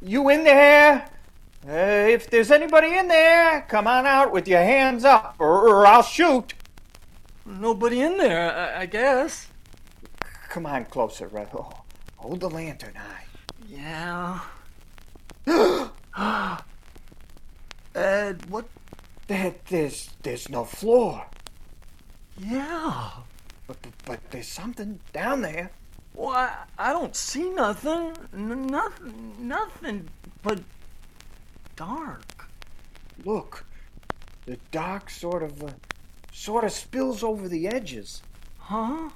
You 0.00 0.28
in 0.28 0.44
there? 0.44 1.08
Uh, 1.66 1.72
if 2.08 2.30
there's 2.30 2.50
anybody 2.50 2.96
in 2.96 3.08
there, 3.08 3.62
come 3.68 3.86
on 3.86 4.06
out 4.06 4.30
with 4.30 4.46
your 4.46 4.60
hands 4.60 5.04
up 5.04 5.34
or, 5.38 5.68
or 5.68 5.86
I'll 5.86 6.02
shoot. 6.02 6.54
Nobody 7.44 8.02
in 8.02 8.18
there, 8.18 8.52
I, 8.52 8.82
I 8.82 8.86
guess. 8.86 9.48
Come 10.48 10.66
on 10.66 10.84
closer, 10.86 11.28
Red. 11.28 11.48
Oh, 11.54 11.70
hold 12.16 12.40
the 12.40 12.50
lantern 12.50 12.94
high. 12.94 13.24
Yeah. 13.68 14.40
Ed, 17.94 18.46
what? 18.50 18.66
There, 19.26 19.54
there's, 19.68 20.10
there's 20.22 20.48
no 20.48 20.64
floor. 20.64 21.26
Yeah. 22.38 23.10
But, 23.66 23.76
but, 24.04 24.30
there's 24.30 24.48
something 24.48 25.00
down 25.12 25.42
there. 25.42 25.70
Well, 26.14 26.28
I, 26.30 26.54
I 26.78 26.92
don't 26.92 27.16
see 27.16 27.50
nothing. 27.50 28.16
N- 28.32 28.66
nothing. 28.66 29.34
Nothing 29.40 30.08
but 30.42 30.60
dark. 31.74 32.48
Look, 33.24 33.64
the 34.46 34.58
dark 34.70 35.10
sort 35.10 35.42
of, 35.42 35.62
uh, 35.62 35.70
sort 36.32 36.64
of 36.64 36.72
spills 36.72 37.22
over 37.22 37.48
the 37.48 37.66
edges. 37.66 38.22
Huh? 38.58 39.10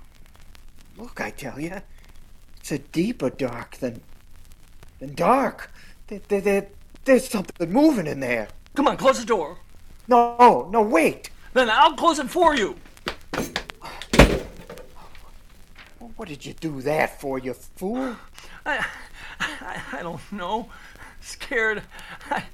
Look, 0.96 1.20
I 1.20 1.30
tell 1.30 1.60
you, 1.60 1.80
it's 2.58 2.72
a 2.72 2.78
deeper 2.78 3.30
dark 3.30 3.76
than, 3.76 4.02
than 4.98 5.14
dark. 5.14 5.70
There, 6.08 6.20
there, 6.28 6.40
there, 6.40 6.68
there's 7.04 7.28
something 7.28 7.72
moving 7.72 8.06
in 8.06 8.20
there. 8.20 8.48
Come 8.74 8.88
on, 8.88 8.96
close 8.96 9.20
the 9.20 9.26
door. 9.26 9.58
No, 10.08 10.68
no, 10.72 10.82
wait. 10.82 11.30
Then 11.52 11.70
I'll 11.70 11.94
close 11.94 12.18
it 12.18 12.28
for 12.28 12.56
you. 12.56 12.76
What 16.20 16.28
did 16.28 16.44
you 16.44 16.52
do 16.52 16.83
that 16.83 17.18
for, 17.18 17.38
you 17.38 17.54
fool? 17.54 18.14
I, 18.66 18.85
I, 19.40 19.80
I 19.94 20.02
don't 20.02 20.20
know. 20.30 20.68
Scared. 21.22 21.83
I, 22.30 22.44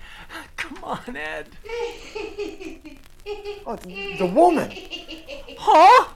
come 0.57 0.79
on, 0.85 1.17
Ed. 1.17 1.49
Oh, 3.67 3.75
the, 3.75 4.19
the 4.19 4.27
woman. 4.27 4.73
Huh? 5.59 6.11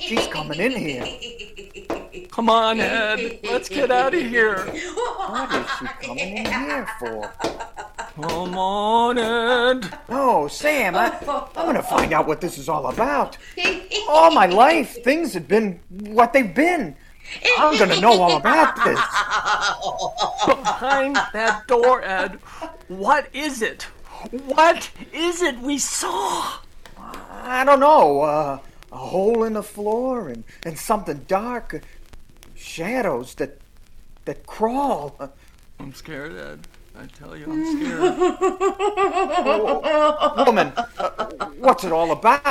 She's 0.00 0.26
coming 0.26 0.60
in 0.60 0.72
here. 0.72 2.26
Come 2.30 2.50
on, 2.50 2.78
Ed. 2.78 3.38
Let's 3.42 3.70
get 3.70 3.90
out 3.90 4.12
of 4.12 4.20
here. 4.20 4.58
What 4.58 5.54
is 5.54 5.66
she 5.78 5.86
coming 6.06 6.36
in 6.36 6.44
here 6.44 6.86
for? 6.98 7.32
Come 8.14 8.58
on, 8.58 9.16
Ed. 9.18 9.98
No, 10.08 10.46
Sam, 10.46 10.94
I, 10.94 11.16
I'm 11.56 11.66
gonna 11.66 11.82
find 11.82 12.12
out 12.12 12.26
what 12.26 12.40
this 12.40 12.58
is 12.58 12.68
all 12.68 12.88
about. 12.88 13.38
All 14.08 14.30
my 14.30 14.46
life, 14.46 15.02
things 15.02 15.32
have 15.34 15.48
been 15.48 15.80
what 15.88 16.32
they've 16.32 16.54
been. 16.54 16.94
I'm 17.58 17.78
gonna 17.78 18.00
know 18.00 18.20
all 18.20 18.36
about 18.36 18.76
this. 18.84 18.98
Behind 20.46 21.16
that 21.32 21.64
door, 21.66 22.02
Ed. 22.02 22.32
What 22.88 23.28
is 23.32 23.62
it? 23.62 23.84
What 24.30 24.90
is 25.12 25.40
it 25.40 25.58
we 25.60 25.78
saw? 25.78 26.58
I 26.98 27.64
don't 27.64 27.80
know. 27.80 28.20
Uh, 28.20 28.58
a 28.92 28.96
hole 28.96 29.44
in 29.44 29.54
the 29.54 29.62
floor 29.62 30.28
and, 30.28 30.44
and 30.64 30.78
something 30.78 31.24
dark. 31.26 31.82
Shadows 32.54 33.34
that 33.36 33.58
that 34.26 34.46
crawl. 34.46 35.16
I'm 35.80 35.94
scared, 35.94 36.36
Ed. 36.36 36.68
I 36.94 37.06
tell 37.18 37.36
you, 37.36 37.46
I'm 37.48 37.64
scared. 37.76 38.00
Woman, 40.46 40.72
uh, 40.76 41.46
what's 41.58 41.84
it 41.84 41.92
all 41.92 42.10
about? 42.12 42.42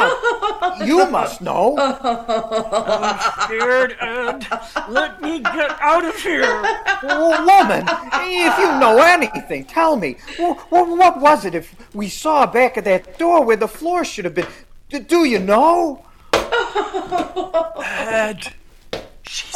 You 0.86 1.06
must 1.10 1.41
know. 1.41 1.75
I'm 1.77 3.19
scared, 3.45 3.95
Ed. 4.01 4.45
Let 4.89 5.21
me 5.21 5.39
get 5.39 5.71
out 5.80 6.04
of 6.04 6.15
here. 6.15 6.43
Oh, 7.04 7.45
woman, 7.45 7.86
if 8.13 8.58
you 8.58 8.67
know 8.80 8.97
anything, 9.01 9.63
tell 9.65 9.95
me. 9.95 10.17
Wh- 10.39 10.58
wh- 10.69 10.97
What 10.97 11.21
was 11.21 11.45
it 11.45 11.54
if 11.56 11.75
we 11.93 12.10
saw 12.10 12.45
back 12.47 12.77
of 12.77 12.84
that 12.86 13.17
door 13.19 13.43
where 13.45 13.58
the 13.58 13.67
floor 13.67 14.04
should 14.04 14.25
have 14.25 14.36
been? 14.36 14.47
Do 14.89 15.23
you 15.25 15.39
know? 15.39 16.04
Ed. 17.84 18.54
She's, 19.23 19.56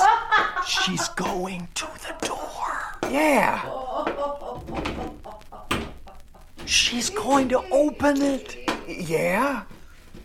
she's 0.66 1.08
going 1.10 1.68
to 1.76 1.88
the 2.08 2.28
door. 2.28 3.12
Yeah. 3.12 3.62
She's 6.66 7.10
going 7.10 7.50
to 7.50 7.64
open 7.72 8.22
it. 8.22 8.58
Yeah? 8.88 9.64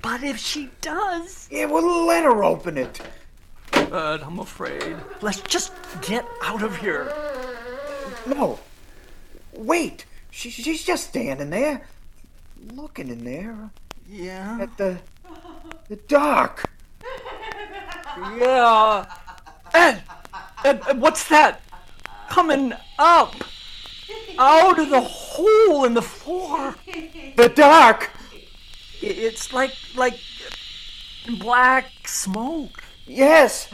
But 0.03 0.23
if 0.23 0.39
she 0.39 0.71
does. 0.81 1.49
Yeah, 1.51 1.67
well, 1.67 2.07
let 2.07 2.25
her 2.25 2.43
open 2.43 2.79
it. 2.79 3.01
But 3.73 4.23
I'm 4.25 4.39
afraid. 4.39 4.97
Let's 5.21 5.41
just 5.43 5.73
get 6.03 6.27
out 6.43 6.63
of 6.63 6.77
here. 6.77 7.13
No. 8.27 8.59
Wait. 9.55 10.07
She, 10.31 10.49
she's 10.51 10.85
just 10.85 11.09
standing 11.09 11.51
there, 11.51 11.87
looking 12.73 13.09
in 13.09 13.25
there 13.25 13.71
Yeah? 14.09 14.59
at 14.61 14.77
the 14.79 14.99
the 15.89 15.97
dark. 15.97 16.71
Yeah. 18.39 19.07
Ed, 19.75 20.03
Ed, 20.65 20.81
Ed, 20.89 21.01
what's 21.01 21.29
that? 21.29 21.63
Coming 22.29 22.73
up. 22.99 23.35
Out 24.39 24.79
of 24.79 24.89
the 24.91 25.01
hole 25.31 25.85
in 25.85 25.95
the 25.95 26.03
floor. 26.03 26.75
The 27.37 27.49
dark. 27.49 28.11
It's 29.01 29.53
like, 29.53 29.73
like 29.97 30.19
black 31.39 31.87
smoke. 32.07 32.83
Yes. 33.07 33.69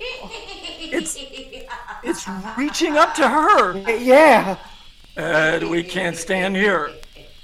It's, 0.00 1.16
it's 2.02 2.28
reaching 2.56 2.96
up 2.96 3.14
to 3.14 3.28
her. 3.28 3.78
Yeah. 3.98 4.58
Ed, 5.16 5.64
we 5.64 5.82
can't 5.82 6.16
stand 6.16 6.56
here. 6.56 6.90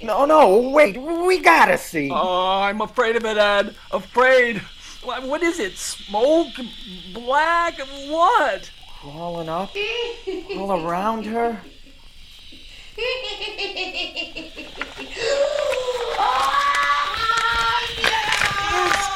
No, 0.01 0.25
no. 0.25 0.69
Wait. 0.69 0.97
We 0.97 1.39
gotta 1.39 1.77
see. 1.77 2.09
Oh, 2.11 2.61
I'm 2.61 2.81
afraid 2.81 3.15
of 3.15 3.25
it, 3.25 3.37
Ed. 3.37 3.75
Afraid. 3.91 4.61
What 5.03 5.43
is 5.43 5.59
it? 5.59 5.77
Smoke? 5.77 6.53
Black? 7.13 7.79
What? 8.07 8.71
Crawling 9.01 9.49
up 9.49 9.71
all 10.57 10.71
around 10.85 11.25
her. 11.25 11.61
It's 12.97 13.07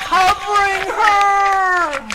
covering 0.03 0.83
her! 0.91 2.09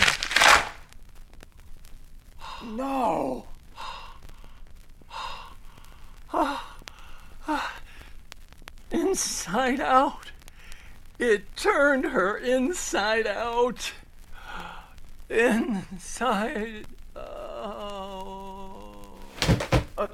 No. 2.76 3.46
Inside 8.90 9.80
out. 9.80 10.30
It 11.18 11.56
turned 11.56 12.04
her 12.04 12.36
inside 12.36 13.26
out. 13.26 13.92
Inside 15.30 16.84
out. 17.16 17.24
Uh, 19.96 20.06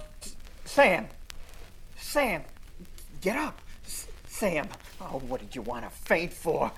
Sam. 0.65 1.09
Sam. 2.11 2.43
Get 3.21 3.37
up. 3.37 3.61
S- 3.87 4.09
Sam. 4.27 4.67
Oh, 5.01 5.23
what 5.29 5.41
did 5.41 5.55
you 5.55 5.63
want 5.63 5.85
to 5.85 5.91
faint 5.91 6.33
for? 6.33 6.73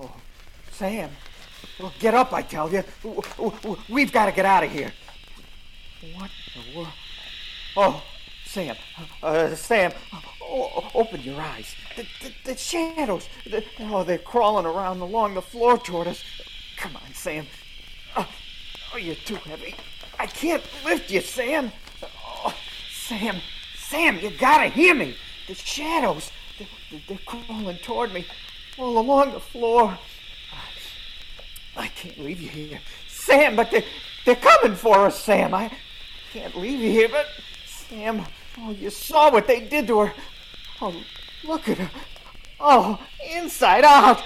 Oh, 0.00 0.10
Sam. 0.72 1.10
Well, 1.78 1.92
get 1.98 2.14
up, 2.14 2.32
I 2.32 2.40
tell 2.40 2.72
you. 2.72 2.82
We've 3.90 4.10
got 4.10 4.26
to 4.26 4.32
get 4.32 4.46
out 4.46 4.64
of 4.64 4.70
here. 4.70 4.90
What 6.16 6.30
the 6.54 6.74
world? 6.78 6.88
Oh, 7.76 8.02
Sam. 8.46 8.76
Uh, 9.22 9.54
Sam, 9.54 9.92
o- 10.42 10.90
open 10.94 11.20
your 11.20 11.38
eyes. 11.38 11.74
The, 11.96 12.06
the, 12.22 12.32
the 12.52 12.56
shadows. 12.56 13.28
The, 13.44 13.62
oh, 13.80 14.04
they're 14.04 14.16
crawling 14.16 14.64
around 14.64 15.00
along 15.00 15.34
the 15.34 15.42
floor 15.42 15.76
toward 15.76 16.06
us. 16.06 16.24
Come 16.78 16.96
on, 16.96 17.12
Sam. 17.12 17.46
Oh, 18.16 18.26
oh, 18.94 18.96
you're 18.96 19.14
too 19.16 19.36
heavy. 19.36 19.74
I 20.18 20.28
can't 20.28 20.62
lift 20.86 21.10
you, 21.10 21.20
Sam. 21.20 21.70
Sam, 23.06 23.36
Sam, 23.76 24.18
you 24.18 24.30
gotta 24.30 24.68
hear 24.68 24.94
me. 24.94 25.14
The 25.46 25.54
shadows, 25.54 26.30
they're, 26.58 27.00
they're 27.06 27.18
crawling 27.26 27.76
toward 27.78 28.14
me 28.14 28.24
all 28.78 28.96
along 28.96 29.32
the 29.32 29.40
floor. 29.40 29.98
I 31.76 31.88
can't 31.88 32.18
leave 32.18 32.40
you 32.40 32.48
here. 32.48 32.80
Sam, 33.06 33.56
but 33.56 33.70
they're, 33.70 33.84
they're 34.24 34.36
coming 34.36 34.74
for 34.74 35.00
us, 35.00 35.20
Sam. 35.20 35.52
I 35.52 35.70
can't 36.32 36.56
leave 36.56 36.80
you 36.80 36.90
here, 36.90 37.08
but 37.10 37.26
Sam, 37.66 38.24
oh, 38.60 38.70
you 38.70 38.88
saw 38.88 39.30
what 39.30 39.46
they 39.46 39.60
did 39.60 39.86
to 39.88 39.98
her. 39.98 40.14
Oh, 40.80 40.94
look 41.44 41.68
at 41.68 41.76
her. 41.76 41.90
Oh, 42.58 42.98
inside 43.34 43.84
out. 43.84 44.22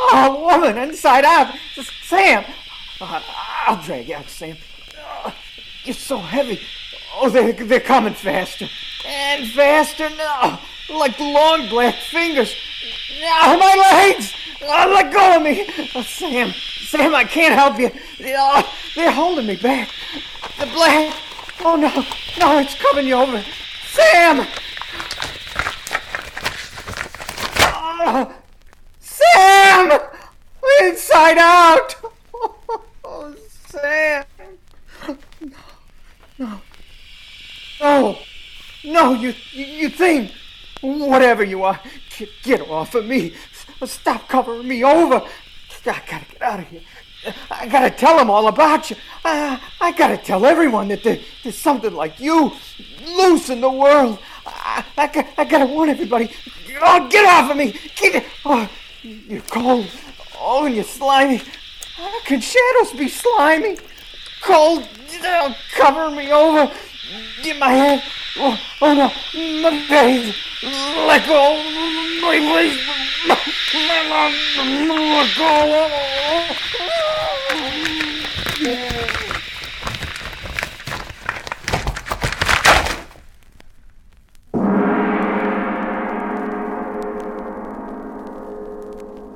Oh, 0.00 0.48
woman, 0.48 0.78
inside 0.78 1.24
out. 1.24 1.54
Sam, 2.02 2.44
oh, 3.00 3.24
I'll 3.68 3.80
drag 3.84 4.08
you 4.08 4.16
out, 4.16 4.28
Sam. 4.28 4.56
Oh, 4.98 5.32
you're 5.84 5.94
so 5.94 6.18
heavy. 6.18 6.60
Oh, 7.14 7.28
they're, 7.28 7.52
they're 7.52 7.80
coming 7.80 8.14
faster. 8.14 8.68
And 9.06 9.48
faster 9.50 10.08
now. 10.10 10.60
Like 10.88 11.18
long 11.18 11.68
black 11.68 11.94
fingers. 11.94 12.54
Ah, 13.22 13.56
my 13.58 13.98
legs! 13.98 14.34
Oh, 14.62 14.92
let 14.92 15.12
go 15.12 15.36
of 15.36 15.42
me! 15.42 15.66
Oh, 15.94 16.02
Sam, 16.02 16.50
Sam, 16.50 17.14
I 17.14 17.24
can't 17.24 17.54
help 17.54 17.78
you. 17.78 17.90
Oh, 18.36 18.76
they're 18.94 19.10
holding 19.10 19.46
me 19.46 19.56
back. 19.56 19.88
The 20.58 20.66
black. 20.66 21.14
Oh 21.62 21.76
no, 21.76 21.90
no, 22.38 22.58
it's 22.58 22.74
coming 22.74 23.06
you 23.06 23.14
over. 23.14 23.42
Sam! 23.88 24.46
Oh, 28.02 28.34
Sam! 28.98 29.98
Inside 30.82 31.38
out! 31.38 31.94
Oh, 33.02 33.34
Sam! 33.66 34.24
No. 35.40 35.56
No. 36.38 36.60
No, 38.84 39.12
you, 39.12 39.34
you, 39.52 39.64
you 39.64 39.88
think. 39.88 40.32
Whatever 40.80 41.44
you 41.44 41.62
are, 41.64 41.78
get, 42.16 42.30
get 42.42 42.60
off 42.70 42.94
of 42.94 43.04
me. 43.04 43.34
Stop 43.84 44.28
covering 44.28 44.66
me 44.66 44.82
over. 44.82 45.16
I 45.16 46.02
gotta 46.06 46.24
get 46.32 46.42
out 46.42 46.60
of 46.60 46.68
here. 46.68 46.80
I 47.50 47.68
gotta 47.68 47.90
tell 47.90 48.16
them 48.16 48.30
all 48.30 48.48
about 48.48 48.90
you. 48.90 48.96
I, 49.24 49.60
I 49.80 49.92
gotta 49.92 50.16
tell 50.16 50.46
everyone 50.46 50.88
that 50.88 51.02
there, 51.02 51.18
there's 51.42 51.58
something 51.58 51.92
like 51.92 52.18
you 52.18 52.52
loose 53.16 53.50
in 53.50 53.60
the 53.60 53.70
world. 53.70 54.18
I, 54.46 54.84
I, 54.96 55.28
I 55.36 55.44
gotta 55.44 55.66
warn 55.66 55.90
everybody. 55.90 56.30
Oh, 56.80 57.08
get 57.10 57.26
off 57.26 57.50
of 57.50 57.56
me! 57.56 57.78
Get 57.96 58.24
Oh, 58.44 58.70
you're 59.02 59.42
cold. 59.42 59.86
Oh, 60.38 60.64
and 60.64 60.74
you're 60.74 60.84
slimy. 60.84 61.42
How 61.96 62.20
can 62.22 62.40
shadows 62.40 62.92
be 62.96 63.08
slimy? 63.08 63.76
Cold. 64.40 64.88
They'll 65.20 65.54
cover 65.72 66.10
me 66.14 66.32
over. 66.32 66.72
Get 67.42 67.58
my 67.58 67.70
head. 67.70 68.02
Oh, 68.36 68.56
oh 68.82 68.94
no, 68.94 69.10
my 69.62 69.80
face. 69.88 70.36
Let 70.62 71.26
go. 71.26 71.56
My 72.22 72.38
face. 72.38 72.78
Let 73.74 74.06
go. 75.36 75.50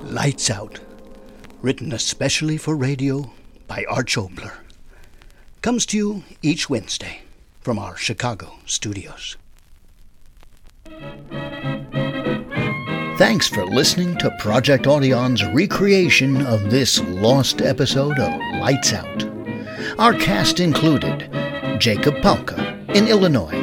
Lights 0.05 0.49
Out, 0.51 0.81
written 1.61 1.93
especially 1.93 2.57
for 2.57 2.77
radio 2.77 3.33
by 3.67 3.85
Arch 3.91 4.15
Oboler, 4.17 4.53
comes 5.61 5.85
to 5.87 5.97
you 5.97 6.23
each 6.41 6.71
Wednesday 6.71 7.23
from 7.64 7.79
our 7.79 7.96
Chicago 7.96 8.53
studios. 8.66 9.38
Thanks 13.16 13.48
for 13.48 13.64
listening 13.64 14.18
to 14.18 14.31
Project 14.38 14.87
Audion's 14.87 15.42
recreation 15.46 16.44
of 16.46 16.70
this 16.70 17.00
lost 17.05 17.62
episode 17.62 18.18
of 18.18 18.38
Lights 18.61 18.92
Out. 18.92 19.24
Our 19.98 20.12
cast 20.12 20.61
included 20.61 21.31
Jacob 21.79 22.16
Palka 22.16 22.61
in 22.94 23.09
Illinois, 23.09 23.59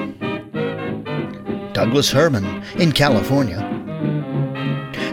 Douglas 1.74 2.10
Herman 2.10 2.64
in 2.80 2.92
California, 2.92 3.60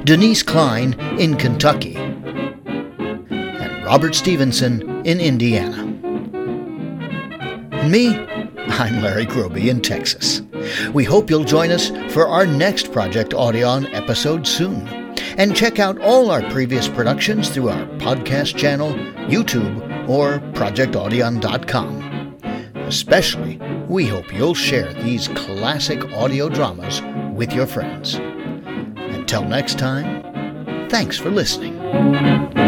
Denise 0.04 0.42
Klein 0.42 0.98
in 1.18 1.36
Kentucky, 1.36 1.96
and 1.96 3.84
Robert 3.84 4.14
Stevenson 4.14 5.04
in 5.04 5.20
Indiana. 5.20 5.84
And 7.72 7.92
me, 7.92 8.37
I'm 8.78 9.02
Larry 9.02 9.26
Groupé 9.26 9.68
in 9.68 9.80
Texas. 9.80 10.42
We 10.92 11.02
hope 11.02 11.30
you'll 11.30 11.42
join 11.42 11.72
us 11.72 11.90
for 12.12 12.28
our 12.28 12.46
next 12.46 12.92
Project 12.92 13.32
Audion 13.32 13.92
episode 13.92 14.46
soon. 14.46 14.86
And 15.36 15.56
check 15.56 15.80
out 15.80 16.00
all 16.00 16.30
our 16.30 16.48
previous 16.50 16.86
productions 16.86 17.48
through 17.48 17.70
our 17.70 17.86
podcast 17.98 18.56
channel, 18.56 18.92
YouTube, 19.26 20.08
or 20.08 20.38
ProjectAudion.com. 20.52 22.36
Especially, 22.76 23.60
we 23.88 24.06
hope 24.06 24.32
you'll 24.32 24.54
share 24.54 24.94
these 24.94 25.26
classic 25.26 26.04
audio 26.12 26.48
dramas 26.48 27.02
with 27.34 27.52
your 27.52 27.66
friends. 27.66 28.14
Until 28.14 29.44
next 29.44 29.76
time, 29.80 30.88
thanks 30.88 31.18
for 31.18 31.30
listening. 31.30 32.67